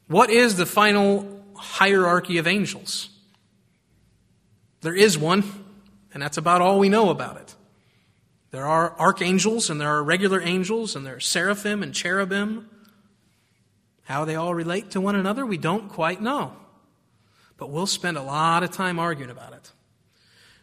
What 0.07 0.29
is 0.29 0.57
the 0.57 0.67
final 0.67 1.43
hierarchy 1.57 2.37
of 2.37 2.47
angels? 2.47 3.09
There 4.83 4.95
is 4.95 5.17
one, 5.17 5.45
and 6.13 6.23
that's 6.23 6.37
about 6.37 6.61
all 6.61 6.79
we 6.79 6.91
know 6.91 7.09
about 7.09 7.39
it. 7.39 7.55
There 8.51 8.67
are 8.67 8.95
archangels 9.01 9.71
and 9.71 9.81
there 9.81 9.89
are 9.89 10.03
regular 10.05 10.43
angels 10.43 10.95
and 10.95 11.07
there 11.07 11.17
are 11.17 11.21
seraphim 11.21 11.83
and 11.83 11.95
cherubim. 11.95 12.69
How 14.03 14.27
they 14.27 14.35
all 14.37 14.55
relate 14.55 14.91
to 14.91 15.01
one 15.01 15.17
another, 15.17 15.47
we 15.47 15.57
don't 15.57 15.89
quite 15.89 16.21
know. 16.21 16.55
But 17.57 17.71
we'll 17.71 17.87
spend 17.87 18.19
a 18.19 18.23
lot 18.23 18.63
of 18.63 18.73
time 18.73 18.99
arguing 18.99 19.31
about 19.31 19.55
it. 19.55 19.73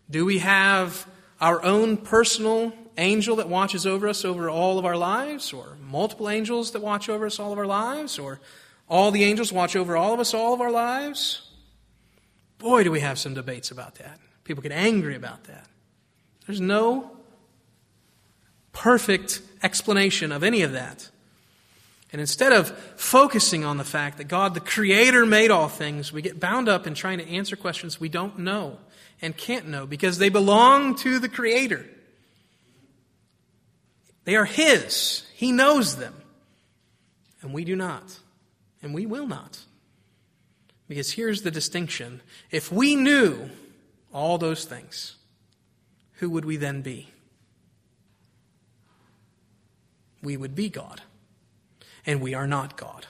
Do 0.08 0.24
we 0.24 0.38
have 0.38 1.08
our 1.42 1.64
own 1.64 1.98
personal 1.98 2.74
angel 3.00 3.38
that 3.38 3.50
watches 3.50 3.88
over 3.88 4.08
us 4.08 4.26
over 4.26 4.50
all 4.50 4.78
of 4.78 4.86
our 4.86 4.98
lives, 4.98 5.54
or 5.54 5.78
multiple 5.82 6.30
angels 6.30 6.72
that 6.72 6.82
watch 6.82 7.10
over 7.10 7.26
us 7.26 7.40
all 7.40 7.52
of 7.52 7.58
our 7.58 7.66
lives, 7.66 8.20
or 8.20 8.40
all 8.88 9.12
the 9.12 9.24
angels 9.24 9.52
watch 9.52 9.76
over 9.76 9.96
all 9.96 10.14
of 10.14 10.20
us 10.20 10.34
all 10.34 10.54
of 10.54 10.62
our 10.62 10.72
lives? 10.72 11.50
Boy, 12.58 12.84
do 12.84 12.92
we 12.92 13.00
have 13.00 13.18
some 13.18 13.34
debates 13.34 13.72
about 13.72 13.96
that. 13.96 14.20
People 14.44 14.62
get 14.62 14.72
angry 14.72 15.16
about 15.16 15.46
that. 15.46 15.68
There's 16.46 16.60
no 16.60 17.12
perfect 18.74 19.42
explanation 19.64 20.32
of 20.32 20.44
any 20.44 20.62
of 20.62 20.74
that. 20.74 21.10
And 22.12 22.20
instead 22.20 22.52
of 22.52 22.70
focusing 22.96 23.64
on 23.64 23.78
the 23.78 23.84
fact 23.84 24.18
that 24.18 24.24
God, 24.24 24.56
the 24.56 24.60
Creator, 24.60 25.26
made 25.26 25.52
all 25.52 25.68
things, 25.68 26.12
we 26.12 26.22
get 26.22 26.40
bound 26.40 26.68
up 26.68 26.88
in 26.88 26.96
trying 26.96 27.20
to 27.20 27.28
answer 27.28 27.56
questions 27.56 28.00
we 28.00 28.10
don't 28.10 28.40
know 28.40 28.78
and 29.22 29.38
can't 29.38 29.68
know 29.68 29.86
because 29.86 30.18
they 30.18 30.30
belong 30.30 30.96
to 30.96 31.20
the 31.20 31.30
Creator. 31.30 31.86
They 34.30 34.36
are 34.36 34.46
His. 34.46 35.24
He 35.34 35.52
knows 35.52 35.96
them. 35.96 36.14
And 37.42 37.52
we 37.52 37.66
do 37.66 37.76
not. 37.76 38.20
And 38.84 38.94
we 38.94 39.08
will 39.08 39.26
not. 39.26 39.58
Because 40.88 41.14
here's 41.14 41.42
the 41.42 41.50
distinction. 41.50 42.22
If 42.52 42.72
we 42.72 42.96
knew 42.96 43.50
all 44.14 44.38
those 44.38 44.66
things, 44.66 45.16
who 46.18 46.30
would 46.30 46.46
we 46.46 46.58
then 46.58 46.84
be? 46.84 47.08
we 50.22 50.38
would 50.38 50.54
be 50.54 50.70
God. 50.70 51.02
And 52.06 52.22
we 52.22 52.36
are 52.36 52.46
not 52.46 52.78
God. 52.78 53.08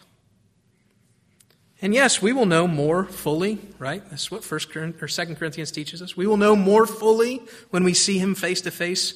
And 1.82 1.94
yes, 1.94 2.22
we 2.22 2.32
will 2.32 2.46
know 2.46 2.66
more 2.66 3.04
fully, 3.04 3.60
right? 3.78 4.10
That's 4.10 4.32
what 4.32 4.46
First 4.46 4.74
or 4.74 5.08
Second 5.10 5.36
Corinthians 5.36 5.72
teaches 5.72 6.02
us. 6.02 6.16
We 6.16 6.28
will 6.28 6.38
know 6.38 6.56
more 6.56 6.86
fully 6.86 7.42
when 7.72 7.84
we 7.84 7.94
see 7.94 8.20
him 8.20 8.36
face 8.36 8.62
to 8.62 8.72
face, 8.72 9.16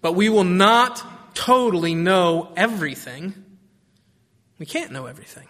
but 0.00 0.14
we 0.14 0.30
will 0.30 0.44
not 0.44 1.04
totally 1.34 1.94
know 1.94 2.52
everything. 2.56 3.44
We 4.58 4.66
can't 4.66 4.92
know 4.92 5.06
everything. 5.06 5.48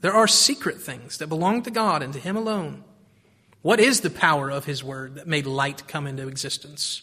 There 0.00 0.14
are 0.14 0.26
secret 0.26 0.80
things 0.80 1.18
that 1.18 1.28
belong 1.28 1.62
to 1.62 1.70
God 1.70 2.02
and 2.02 2.12
to 2.14 2.18
him 2.18 2.36
alone. 2.36 2.84
What 3.62 3.80
is 3.80 4.00
the 4.00 4.10
power 4.10 4.50
of 4.50 4.64
his 4.64 4.82
word 4.82 5.16
that 5.16 5.26
made 5.26 5.46
light 5.46 5.86
come 5.86 6.06
into 6.06 6.26
existence? 6.26 7.02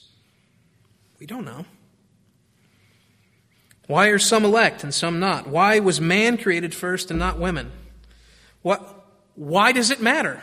We 1.19 1.25
don't 1.25 1.45
know. 1.45 1.65
Why 3.87 4.07
are 4.07 4.19
some 4.19 4.43
elect 4.43 4.83
and 4.83 4.93
some 4.93 5.19
not? 5.19 5.47
Why 5.47 5.79
was 5.79 6.01
man 6.01 6.37
created 6.37 6.75
first 6.75 7.09
and 7.09 7.19
not 7.19 7.39
women? 7.39 7.71
What, 8.61 9.05
why 9.35 9.71
does 9.71 9.91
it 9.91 10.01
matter? 10.01 10.41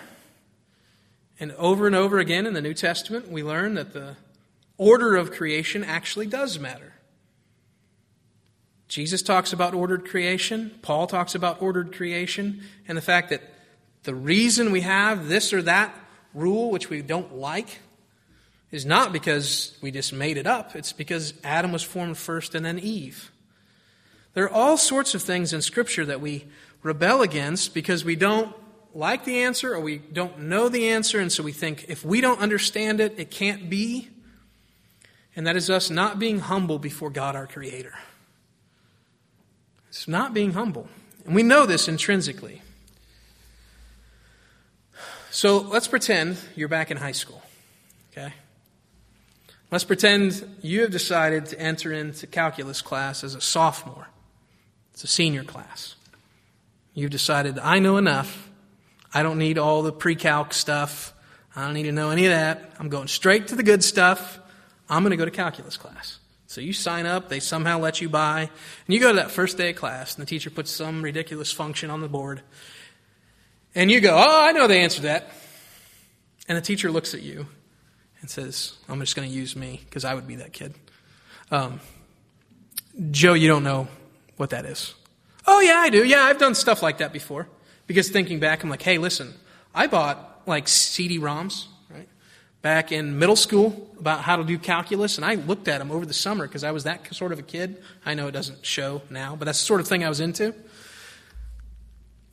And 1.39 1.53
over 1.53 1.87
and 1.87 1.95
over 1.95 2.19
again 2.19 2.47
in 2.47 2.55
the 2.55 2.63
New 2.63 2.75
Testament, 2.75 3.29
we 3.29 3.43
learn 3.43 3.75
that 3.75 3.93
the 3.93 4.17
order 4.79 5.17
of 5.17 5.33
creation 5.33 5.85
actually 5.85 6.27
does 6.27 6.59
matter. 6.59 6.94
Jesus 8.95 9.23
talks 9.23 9.53
about 9.53 9.75
ordered 9.75 10.09
creation, 10.09 10.71
Paul 10.81 11.09
talks 11.09 11.35
about 11.35 11.61
ordered 11.61 11.97
creation, 11.97 12.63
and 12.87 12.97
the 12.97 13.03
fact 13.03 13.31
that 13.31 13.43
the 14.05 14.15
reason 14.15 14.71
we 14.71 14.83
have 14.83 15.27
this 15.27 15.53
or 15.53 15.63
that 15.63 15.93
rule, 16.33 16.71
which 16.71 16.91
we 16.91 17.03
don't 17.03 17.35
like, 17.35 17.81
is 18.71 18.87
not 18.87 19.13
because 19.13 19.77
we 19.83 19.91
just 19.91 20.13
made 20.13 20.37
it 20.37 20.47
up. 20.47 20.77
It's 20.77 20.93
because 20.93 21.35
Adam 21.43 21.73
was 21.73 21.83
formed 21.83 22.17
first 22.17 22.55
and 22.55 22.65
then 22.65 22.79
Eve. 22.79 23.33
There 24.35 24.45
are 24.45 24.53
all 24.53 24.77
sorts 24.77 25.13
of 25.13 25.23
things 25.23 25.53
in 25.53 25.61
Scripture 25.61 26.07
that 26.07 26.21
we 26.21 26.45
rebel 26.85 27.21
against 27.21 27.75
because 27.75 28.05
we 28.05 28.15
don't 28.15 28.55
like 28.95 29.25
the 29.25 29.41
answer 29.41 29.75
or 29.75 29.81
we 29.81 29.99
don't 29.99 30.39
know 30.39 30.69
the 30.69 30.91
answer, 30.91 31.19
and 31.19 31.33
so 31.33 31.43
we 31.43 31.51
think 31.51 31.87
if 31.89 32.05
we 32.05 32.21
don't 32.21 32.39
understand 32.39 33.01
it, 33.01 33.19
it 33.19 33.33
can't 33.33 33.69
be. 33.69 34.09
And 35.35 35.49
that 35.49 35.57
is 35.57 35.69
us 35.69 35.91
not 35.91 36.21
being 36.21 36.39
humble 36.39 36.79
before 36.79 37.11
God 37.11 37.35
our 37.35 37.49
Creator. 37.49 37.95
It's 39.95 40.09
not 40.09 40.35
being 40.35 40.55
humble. 40.55 40.89
And 41.25 41.37
we 41.37 41.45
know 41.45 41.67
this 41.67 41.87
intrinsically. 41.87 42.63
So 45.31 45.59
let's 45.59 45.87
pretend 45.87 46.37
you're 46.57 46.67
back 46.67 46.91
in 46.91 46.97
high 46.97 47.13
school. 47.13 47.41
Okay? 48.11 48.33
Let's 49.71 49.85
pretend 49.85 50.57
you 50.63 50.81
have 50.81 50.91
decided 50.91 51.47
to 51.47 51.61
enter 51.61 51.93
into 51.93 52.27
calculus 52.27 52.83
class 52.83 53.23
as 53.23 53.37
a 53.37 53.41
sophomore. 53.41 54.09
It's 54.95 55.05
a 55.05 55.07
senior 55.07 55.45
class. 55.45 55.95
You've 56.95 57.13
decided, 57.13 57.61
I 57.61 57.79
know 57.79 57.97
enough. 57.97 58.51
I 59.13 59.23
don't 59.23 59.39
need 59.39 59.59
all 59.59 59.83
the 59.83 59.93
pre 59.93 60.17
calc 60.17 60.55
stuff. 60.55 61.15
I 61.55 61.67
don't 61.67 61.75
need 61.75 61.85
to 61.85 61.93
know 61.93 62.11
any 62.11 62.27
of 62.27 62.33
that. 62.33 62.73
I'm 62.81 62.89
going 62.89 63.07
straight 63.07 63.47
to 63.49 63.55
the 63.55 63.63
good 63.63 63.85
stuff. 63.85 64.41
I'm 64.91 65.05
going 65.05 65.13
to 65.13 65.17
go 65.17 65.25
to 65.25 65.31
calculus 65.31 65.77
class. 65.77 66.19
So 66.55 66.61
you 66.61 66.73
sign 66.73 67.05
up, 67.05 67.29
they 67.29 67.41
somehow 67.41 67.81
let 67.81 68.01
you 68.01 68.09
by, 68.09 68.43
and 68.43 68.95
you 68.95 69.01
go 69.01 69.09
to 69.09 69.17
that 69.17 69.33
first 69.33 69.59
day 69.59 69.71
of 69.71 69.77
class, 69.77 70.15
and 70.15 70.23
the 70.23 70.27
teacher 70.27 70.51
puts 70.51 70.71
some 70.71 71.03
ridiculous 71.03 71.51
function 71.51 71.91
on 71.91 72.01
the 72.01 72.07
board. 72.07 72.43
And 73.75 73.91
you 73.91 74.01
go, 74.01 74.15
Oh, 74.15 74.47
I 74.47 74.53
know 74.53 74.69
the 74.69 74.77
answer 74.77 74.99
to 74.99 75.03
that. 75.03 75.33
And 76.47 76.57
the 76.57 76.63
teacher 76.63 76.93
looks 76.93 77.13
at 77.13 77.23
you 77.23 77.49
and 78.21 78.31
says, 78.31 78.75
I'm 78.89 79.01
just 79.01 79.17
going 79.17 79.29
to 79.29 79.35
use 79.35 79.57
me 79.57 79.81
because 79.85 80.05
I 80.05 80.15
would 80.15 80.29
be 80.29 80.37
that 80.37 80.53
kid. 80.53 80.75
Um, 81.51 81.81
Joe, 83.11 83.35
you 83.35 83.49
don't 83.49 83.65
know 83.65 83.89
what 84.37 84.51
that 84.51 84.65
is. 84.65 84.95
Oh, 85.49 85.59
yeah, 85.59 85.79
I 85.79 85.91
do. 85.91 86.05
Yeah, 86.05 86.21
I've 86.21 86.39
done 86.39 86.55
stuff 86.55 86.85
like 86.85 86.99
that 86.99 87.13
before. 87.13 87.49
Because 87.89 88.11
thinking 88.11 88.39
back, 88.39 88.63
I'm 88.63 88.71
like, 88.71 88.83
hey, 88.83 88.99
listen, 88.99 89.35
I 89.75 89.89
bought 89.89 90.43
like 90.47 90.69
CD 90.69 91.19
ROMs, 91.19 91.67
back 92.65 92.93
in 92.93 93.19
middle 93.19 93.37
school 93.37 93.91
about 94.01 94.23
how 94.23 94.37
to 94.37 94.43
do 94.43 94.57
calculus, 94.57 95.19
and 95.19 95.25
I 95.25 95.35
looked 95.35 95.69
at 95.69 95.81
them 95.81 95.91
over 95.91 96.07
the 96.07 96.15
summer 96.15 96.47
because 96.47 96.65
I 96.65 96.71
was 96.71 96.85
that 96.85 97.15
sort 97.15 97.31
of 97.31 97.39
a 97.39 97.43
kid. 97.43 97.83
I 98.07 98.15
know 98.15 98.27
it 98.27 98.33
doesn't 98.33 98.65
show 98.65 99.03
now, 99.11 99.37
but 99.37 99.45
that's 99.45 99.61
the 99.61 99.67
sort 99.67 99.83
of 99.83 99.87
thing 99.87 100.03
I 100.03 100.09
was 100.09 100.19
into. 100.19 100.55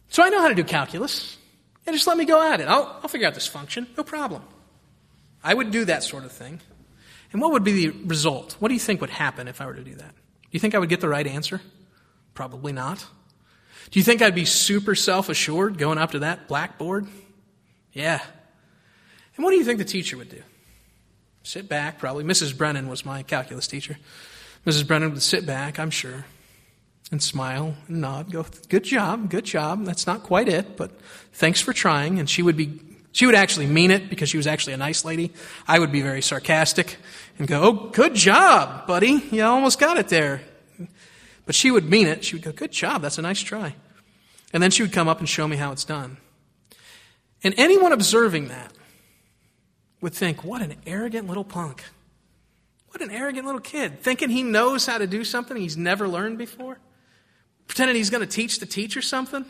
So 0.08 0.24
I 0.24 0.30
know 0.30 0.40
how 0.42 0.48
to 0.48 0.56
do 0.56 0.64
calculus. 0.64 1.38
And 1.86 1.94
just 1.94 2.08
let 2.08 2.16
me 2.16 2.24
go 2.24 2.42
at 2.50 2.62
it. 2.62 2.70
I'll, 2.70 3.02
I'll 3.04 3.10
figure 3.10 3.28
out 3.28 3.34
this 3.34 3.46
function. 3.46 3.88
No 3.98 4.04
problem. 4.04 4.42
I 5.44 5.54
would 5.54 5.70
do 5.70 5.84
that 5.84 6.02
sort 6.02 6.24
of 6.24 6.32
thing. 6.32 6.62
And 7.34 7.42
what 7.42 7.52
would 7.52 7.66
be 7.66 7.88
the 7.88 7.90
result? 8.06 8.56
What 8.60 8.70
do 8.70 8.74
you 8.74 8.80
think 8.80 9.02
would 9.02 9.10
happen 9.10 9.50
if 9.50 9.60
I 9.60 9.66
were 9.66 9.74
to 9.74 9.84
do 9.84 9.96
that? 9.96 10.14
Do 10.14 10.50
you 10.52 10.62
think 10.62 10.76
I 10.76 10.80
would 10.80 10.90
get 10.90 11.02
the 11.02 11.10
right 11.10 11.28
answer? 11.28 11.60
Probably 12.36 12.72
not. 12.72 13.06
Do 13.90 14.00
you 14.00 14.04
think 14.04 14.22
I'd 14.22 14.36
be 14.36 14.46
super 14.46 14.96
self 14.96 15.28
assured 15.28 15.78
going 15.78 15.98
up 15.98 16.12
to 16.12 16.20
that 16.20 16.48
blackboard? 16.48 17.08
Yeah. 17.92 18.22
And 19.42 19.46
what 19.46 19.54
do 19.54 19.58
you 19.58 19.66
think 19.66 19.80
the 19.80 19.86
teacher 19.86 20.18
would 20.18 20.30
do? 20.30 20.44
Sit 21.42 21.68
back, 21.68 21.98
probably. 21.98 22.24
Mrs. 22.24 22.56
Brennan 22.56 22.88
was 22.88 23.04
my 23.04 23.24
calculus 23.24 23.66
teacher. 23.66 23.98
Mrs. 24.68 24.86
Brennan 24.86 25.10
would 25.14 25.24
sit 25.24 25.48
back, 25.48 25.80
I'm 25.80 25.90
sure, 25.90 26.26
and 27.12 27.24
smile 27.24 27.74
and 27.88 28.02
nod, 28.02 28.32
go, 28.32 28.46
good 28.70 28.84
job, 28.84 29.32
good 29.32 29.44
job. 29.44 29.84
That's 29.84 30.06
not 30.06 30.22
quite 30.22 30.48
it, 30.48 30.78
but 30.78 30.92
thanks 31.34 31.60
for 31.60 31.74
trying. 31.74 32.20
And 32.20 32.30
she 32.30 32.44
would 32.44 32.56
be, 32.56 32.82
she 33.14 33.26
would 33.26 33.34
actually 33.34 33.66
mean 33.66 33.90
it 33.90 34.12
because 34.12 34.30
she 34.30 34.38
was 34.38 34.46
actually 34.46 34.74
a 34.74 34.78
nice 34.78 35.04
lady. 35.04 35.34
I 35.68 35.80
would 35.80 35.92
be 35.92 36.04
very 36.04 36.22
sarcastic 36.22 36.98
and 37.40 37.48
go, 37.48 37.64
oh, 37.64 37.90
good 37.90 38.14
job, 38.14 38.86
buddy. 38.86 39.24
You 39.32 39.42
almost 39.42 39.80
got 39.80 39.98
it 39.98 40.10
there. 40.10 40.44
But 41.48 41.56
she 41.56 41.72
would 41.72 41.90
mean 41.90 42.06
it. 42.06 42.24
She 42.24 42.36
would 42.36 42.44
go, 42.44 42.52
good 42.52 42.72
job. 42.72 43.02
That's 43.02 43.18
a 43.18 43.24
nice 43.24 43.42
try. 43.42 43.74
And 44.54 44.62
then 44.62 44.70
she 44.70 44.84
would 44.84 44.94
come 44.94 45.08
up 45.08 45.18
and 45.18 45.28
show 45.28 45.48
me 45.48 45.58
how 45.58 45.72
it's 45.72 45.84
done. 45.84 46.18
And 47.44 47.56
anyone 47.58 47.92
observing 47.92 48.50
that 48.50 48.72
would 50.02 50.14
think, 50.14 50.44
what 50.44 50.62
an 50.62 50.76
arrogant 50.86 51.28
little 51.28 51.44
punk. 51.44 51.84
What 52.90 53.02
an 53.02 53.12
arrogant 53.12 53.46
little 53.46 53.62
kid, 53.62 54.02
thinking 54.02 54.30
he 54.30 54.44
knows 54.44 54.86
how 54.86 54.98
to 54.98 55.08
do 55.08 55.24
something 55.24 55.56
he's 55.56 55.78
never 55.78 56.08
learned 56.10 56.38
before 56.38 56.78
pretending 57.72 57.96
he's 57.96 58.10
going 58.10 58.20
to 58.20 58.28
teach 58.28 58.60
the 58.60 58.66
teacher 58.66 59.02
something. 59.02 59.46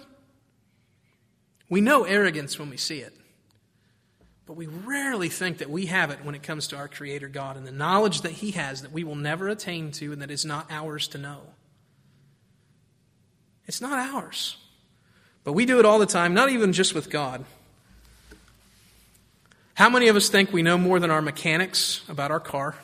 We 1.70 1.82
know 1.82 2.04
arrogance 2.04 2.60
when 2.60 2.70
we 2.70 2.78
see 2.78 3.00
it. 3.00 3.18
But 4.46 4.54
we 4.54 4.68
rarely 4.68 5.28
think 5.28 5.58
that 5.58 5.72
we 5.72 5.88
have 5.88 6.12
it 6.12 6.24
when 6.24 6.36
it 6.36 6.44
comes 6.44 6.68
to 6.68 6.78
our 6.78 6.88
Creator 6.88 7.30
God 7.30 7.58
and 7.58 7.66
the 7.66 7.72
knowledge 7.72 8.22
that 8.22 8.34
He 8.34 8.52
has 8.52 8.84
that 8.84 8.92
we 8.92 9.04
will 9.04 9.16
never 9.16 9.48
attain 9.48 9.92
to 9.94 10.12
and 10.12 10.22
that 10.22 10.30
is 10.30 10.46
not 10.46 10.68
ours 10.70 11.08
to 11.10 11.18
know. 11.18 11.42
It's 13.66 13.82
not 13.82 13.98
ours. 13.98 14.58
But 15.44 15.54
we 15.54 15.66
do 15.66 15.80
it 15.80 15.86
all 15.86 15.98
the 15.98 16.06
time, 16.06 16.36
not 16.36 16.52
even 16.52 16.74
just 16.74 16.94
with 16.94 17.10
God. 17.10 17.44
How 19.82 19.90
many 19.90 20.10
of 20.10 20.16
us 20.16 20.30
think 20.30 20.54
we 20.54 20.62
know 20.62 20.78
more 20.78 21.00
than 21.00 21.10
our 21.10 21.24
mechanics 21.24 22.02
about 22.08 22.30
our 22.30 22.40
car? 22.40 22.76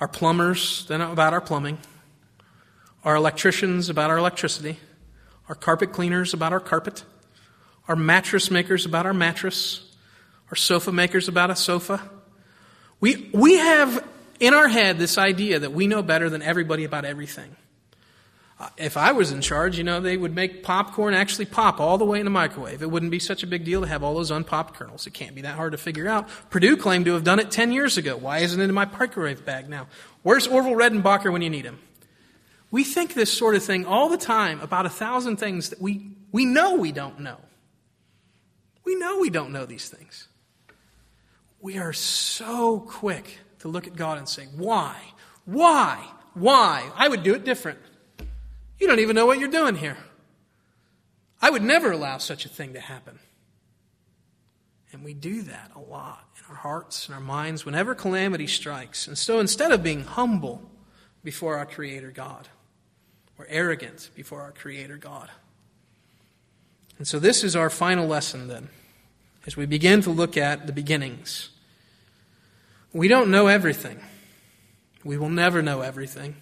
Our 0.00 0.08
plumbers 0.08 0.86
than 0.86 1.00
about 1.00 1.32
our 1.32 1.40
plumbing? 1.40 1.78
our 3.04 3.14
electricians 3.14 3.90
about 3.90 4.10
our 4.10 4.18
electricity, 4.18 4.80
our 5.48 5.54
carpet 5.54 5.92
cleaners 5.92 6.34
about 6.34 6.52
our 6.52 6.58
carpet, 6.58 7.04
our 7.86 7.94
mattress 7.94 8.50
makers 8.50 8.84
about 8.84 9.06
our 9.06 9.14
mattress, 9.14 9.88
our 10.50 10.56
sofa 10.56 10.90
makers 10.90 11.28
about 11.28 11.50
a 11.50 11.54
sofa. 11.54 12.00
We, 12.98 13.30
we 13.32 13.58
have 13.58 14.04
in 14.40 14.52
our 14.52 14.66
head 14.66 14.98
this 14.98 15.16
idea 15.16 15.60
that 15.60 15.72
we 15.72 15.86
know 15.86 16.02
better 16.02 16.28
than 16.28 16.42
everybody 16.42 16.82
about 16.82 17.04
everything. 17.04 17.54
If 18.76 18.96
I 18.96 19.12
was 19.12 19.32
in 19.32 19.40
charge, 19.40 19.78
you 19.78 19.84
know, 19.84 20.00
they 20.00 20.16
would 20.16 20.34
make 20.34 20.62
popcorn 20.62 21.14
actually 21.14 21.46
pop 21.46 21.80
all 21.80 21.98
the 21.98 22.04
way 22.04 22.18
in 22.18 22.24
the 22.24 22.30
microwave. 22.30 22.82
It 22.82 22.90
wouldn't 22.90 23.10
be 23.10 23.18
such 23.18 23.42
a 23.42 23.46
big 23.46 23.64
deal 23.64 23.80
to 23.80 23.86
have 23.86 24.02
all 24.02 24.14
those 24.14 24.30
unpopped 24.30 24.74
kernels. 24.74 25.06
It 25.06 25.14
can't 25.14 25.34
be 25.34 25.42
that 25.42 25.56
hard 25.56 25.72
to 25.72 25.78
figure 25.78 26.08
out. 26.08 26.28
Purdue 26.50 26.76
claimed 26.76 27.06
to 27.06 27.14
have 27.14 27.24
done 27.24 27.38
it 27.38 27.50
10 27.50 27.72
years 27.72 27.98
ago. 27.98 28.16
Why 28.16 28.38
isn't 28.38 28.60
it 28.60 28.64
in 28.64 28.74
my 28.74 28.84
microwave 28.84 29.44
bag 29.44 29.68
now? 29.68 29.88
Where's 30.22 30.46
Orville 30.46 30.72
Redenbacher 30.74 31.32
when 31.32 31.42
you 31.42 31.50
need 31.50 31.64
him? 31.64 31.78
We 32.70 32.84
think 32.84 33.14
this 33.14 33.32
sort 33.32 33.54
of 33.54 33.62
thing 33.62 33.84
all 33.84 34.08
the 34.08 34.16
time 34.16 34.60
about 34.60 34.86
a 34.86 34.90
thousand 34.90 35.36
things 35.36 35.70
that 35.70 35.80
we, 35.80 36.12
we 36.30 36.44
know 36.44 36.74
we 36.74 36.92
don't 36.92 37.20
know. 37.20 37.38
We 38.84 38.94
know 38.96 39.18
we 39.18 39.30
don't 39.30 39.52
know 39.52 39.66
these 39.66 39.88
things. 39.88 40.28
We 41.60 41.78
are 41.78 41.92
so 41.92 42.80
quick 42.80 43.38
to 43.60 43.68
look 43.68 43.86
at 43.86 43.94
God 43.94 44.18
and 44.18 44.28
say, 44.28 44.48
Why? 44.56 44.96
Why? 45.44 46.04
Why? 46.34 46.90
I 46.96 47.08
would 47.08 47.22
do 47.22 47.34
it 47.34 47.44
different. 47.44 47.78
You 48.82 48.88
don't 48.88 48.98
even 48.98 49.14
know 49.14 49.26
what 49.26 49.38
you're 49.38 49.48
doing 49.48 49.76
here. 49.76 49.96
I 51.40 51.50
would 51.50 51.62
never 51.62 51.92
allow 51.92 52.18
such 52.18 52.44
a 52.44 52.48
thing 52.48 52.72
to 52.72 52.80
happen. 52.80 53.20
And 54.90 55.04
we 55.04 55.14
do 55.14 55.42
that 55.42 55.70
a 55.76 55.78
lot 55.78 56.26
in 56.36 56.44
our 56.50 56.56
hearts 56.56 57.06
and 57.06 57.14
our 57.14 57.20
minds 57.20 57.64
whenever 57.64 57.94
calamity 57.94 58.48
strikes. 58.48 59.06
And 59.06 59.16
so 59.16 59.38
instead 59.38 59.70
of 59.70 59.84
being 59.84 60.02
humble 60.02 60.68
before 61.22 61.58
our 61.58 61.64
Creator 61.64 62.10
God, 62.10 62.48
we're 63.38 63.46
arrogant 63.48 64.10
before 64.16 64.42
our 64.42 64.50
Creator 64.50 64.96
God. 64.96 65.30
And 66.98 67.06
so, 67.06 67.20
this 67.20 67.44
is 67.44 67.54
our 67.54 67.70
final 67.70 68.08
lesson 68.08 68.48
then, 68.48 68.68
as 69.46 69.56
we 69.56 69.64
begin 69.64 70.02
to 70.02 70.10
look 70.10 70.36
at 70.36 70.66
the 70.66 70.72
beginnings. 70.72 71.50
We 72.92 73.06
don't 73.06 73.30
know 73.30 73.46
everything. 73.46 74.00
We 75.04 75.18
will 75.18 75.30
never 75.30 75.62
know 75.62 75.82
everything. 75.82 76.34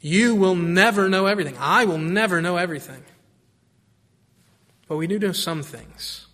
You 0.00 0.34
will 0.34 0.54
never 0.54 1.08
know 1.08 1.26
everything. 1.26 1.56
I 1.58 1.84
will 1.84 1.98
never 1.98 2.40
know 2.40 2.56
everything. 2.56 3.02
But 4.86 4.96
we 4.96 5.06
do 5.06 5.18
know 5.18 5.32
some 5.32 5.62
things 5.62 6.26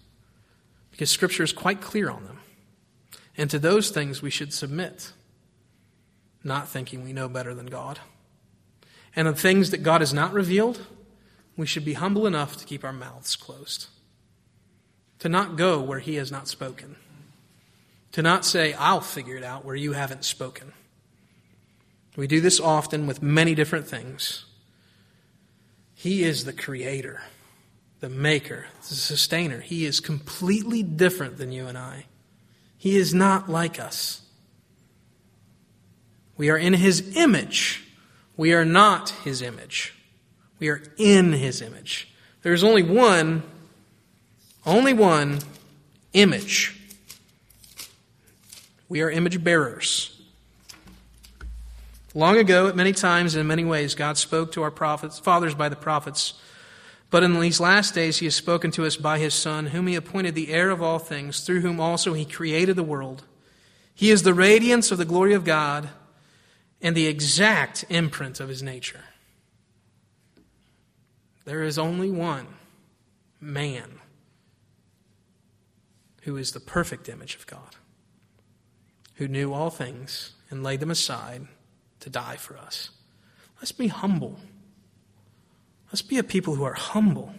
because 0.91 1.11
Scripture 1.11 1.43
is 1.43 1.53
quite 1.53 1.81
clear 1.81 2.09
on 2.09 2.25
them. 2.25 2.39
And 3.37 3.51
to 3.51 3.59
those 3.59 3.91
things 3.91 4.23
we 4.23 4.31
should 4.31 4.53
submit, 4.53 5.13
not 6.45 6.69
thinking 6.69 7.03
we 7.03 7.13
know 7.13 7.29
better 7.29 7.55
than 7.55 7.67
God. 7.67 7.99
And 9.17 9.27
of 9.27 9.39
things 9.39 9.71
that 9.71 9.83
God 9.83 10.03
has 10.03 10.13
not 10.13 10.33
revealed, 10.33 10.87
we 11.57 11.67
should 11.67 11.85
be 11.85 11.95
humble 11.95 12.27
enough 12.27 12.57
to 12.59 12.65
keep 12.65 12.85
our 12.85 12.93
mouths 12.93 13.35
closed. 13.35 13.87
To 15.21 15.29
not 15.29 15.57
go 15.57 15.81
where 15.81 16.01
He 16.01 16.17
has 16.17 16.31
not 16.31 16.47
spoken. 16.47 16.97
To 18.13 18.23
not 18.23 18.45
say, 18.45 18.73
I'll 18.75 19.01
figure 19.01 19.37
it 19.37 19.45
out 19.45 19.65
where 19.65 19.75
you 19.75 19.93
haven't 19.93 20.25
spoken. 20.25 20.73
We 22.17 22.27
do 22.27 22.41
this 22.41 22.61
often 22.61 23.07
with 23.07 23.23
many 23.23 23.55
different 23.55 23.89
things. 23.89 24.45
He 25.95 26.23
is 26.23 26.45
the 26.45 26.53
creator, 26.53 27.23
the 28.01 28.09
maker, 28.09 28.67
the 28.89 28.95
sustainer. 28.95 29.61
He 29.61 29.85
is 29.85 30.01
completely 30.01 30.83
different 30.83 31.39
than 31.39 31.51
you 31.51 31.67
and 31.67 31.79
I. 31.79 32.07
He 32.77 32.97
is 32.97 33.15
not 33.15 33.49
like 33.49 33.81
us. 33.81 34.23
We 36.37 36.51
are 36.51 36.59
in 36.59 36.75
His 36.75 37.17
image. 37.17 37.85
We 38.37 38.53
are 38.53 38.65
not 38.65 39.11
his 39.11 39.43
image. 39.43 39.95
We 40.59 40.69
are 40.69 40.83
in 40.97 41.33
his 41.33 41.63
image. 41.63 42.13
There's 42.43 42.65
only 42.65 42.83
one, 42.83 43.43
only 44.67 44.93
one 44.93 45.39
image. 46.13 46.77
We 48.89 49.03
are 49.03 49.11
image 49.11 49.43
bearers. 49.43 50.14
Long 52.15 52.39
ago, 52.39 52.69
at 52.69 52.77
many 52.77 52.93
times 52.93 53.35
and 53.35 53.41
in 53.41 53.47
many 53.47 53.65
ways, 53.65 53.97
God 53.97 54.17
spoke 54.17 54.53
to 54.53 54.63
our 54.63 54.71
prophets, 54.71 55.19
fathers 55.19 55.55
by 55.55 55.69
the 55.69 55.77
prophets. 55.77 56.35
But 57.11 57.25
in 57.25 57.39
these 57.41 57.61
last 57.61 57.93
days, 57.95 58.19
He 58.19 58.27
has 58.27 58.37
spoken 58.37 58.71
to 58.73 58.87
us 58.87 58.97
by 58.97 59.19
His 59.19 59.35
Son, 59.35 59.67
whom 59.67 59.89
He 59.89 59.97
appointed 59.97 60.35
the 60.35 60.53
heir 60.53 60.71
of 60.71 60.81
all 60.81 61.01
things, 61.01 61.41
through 61.41 61.61
whom 61.61 61.81
also 61.81 62.15
He 62.15 62.25
created 62.25 62.77
the 62.77 62.85
world. 62.85 63.25
He 63.95 64.11
is 64.11 64.23
the 64.23 64.35
radiance 64.35 64.91
of 64.91 64.99
the 64.99 65.05
glory 65.05 65.35
of 65.35 65.45
God 65.45 65.89
and 66.85 66.95
the 66.95 67.07
exact 67.07 67.85
imprint 67.89 68.41
of 68.41 68.49
his 68.49 68.63
nature. 68.63 69.05
There 71.45 71.63
is 71.63 71.79
only 71.79 72.11
one 72.11 72.47
man 73.41 74.01
who 76.23 76.37
is 76.37 76.53
the 76.53 76.61
perfect 76.61 77.09
image 77.09 77.37
of 77.37 77.47
God, 77.47 77.77
who 79.15 79.29
knew 79.29 79.53
all 79.53 79.71
things 79.71 80.33
and 80.51 80.63
laid 80.63 80.81
them 80.81 80.91
aside 80.91 81.47
to 82.05 82.11
die 82.11 82.37
for 82.37 82.59
us. 82.59 82.91
Let's 83.57 83.73
be 83.73 83.89
humble. 83.89 84.39
Let's 85.87 86.03
be 86.03 86.19
a 86.19 86.23
people 86.23 86.55
who 86.55 86.65
are 86.65 86.75
humble, 86.75 87.35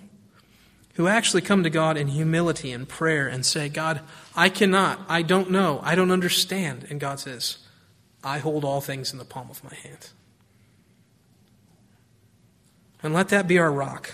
who 0.96 1.08
actually 1.08 1.44
come 1.44 1.62
to 1.62 1.70
God 1.70 1.98
in 1.98 2.08
humility 2.08 2.72
and 2.72 2.90
prayer 2.90 3.28
and 3.28 3.46
say, 3.46 3.70
God, 3.70 4.02
I 4.36 4.50
cannot, 4.50 5.00
I 5.08 5.22
don't 5.22 5.52
know, 5.52 5.80
I 5.84 5.94
don't 5.94 6.10
understand. 6.10 6.88
And 6.90 7.00
God 7.00 7.20
says, 7.20 7.60
I 8.24 8.40
hold 8.40 8.66
all 8.66 8.82
things 8.82 9.14
in 9.14 9.20
the 9.20 9.26
palm 9.26 9.52
of 9.52 9.64
my 9.64 9.76
hand. 9.76 10.10
And 13.04 13.14
let 13.14 13.30
that 13.30 13.48
be 13.48 13.60
our 13.60 13.72
rock. 13.72 14.14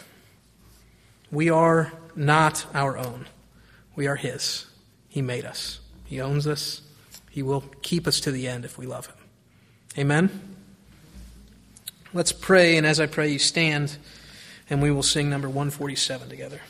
We 1.31 1.49
are 1.49 1.93
not 2.13 2.65
our 2.73 2.97
own. 2.97 3.27
We 3.95 4.07
are 4.07 4.17
His. 4.17 4.65
He 5.07 5.21
made 5.21 5.45
us. 5.45 5.79
He 6.03 6.19
owns 6.19 6.45
us. 6.45 6.81
He 7.29 7.41
will 7.41 7.63
keep 7.81 8.05
us 8.05 8.19
to 8.19 8.31
the 8.31 8.49
end 8.49 8.65
if 8.65 8.77
we 8.77 8.85
love 8.85 9.05
Him. 9.05 9.15
Amen? 9.97 10.29
Let's 12.13 12.31
pray, 12.31 12.77
and 12.77 12.85
as 12.87 12.99
I 12.99 13.07
pray, 13.07 13.29
you 13.29 13.39
stand, 13.39 13.97
and 14.69 14.81
we 14.81 14.91
will 14.91 15.03
sing 15.03 15.29
number 15.29 15.47
147 15.47 16.29
together. 16.29 16.61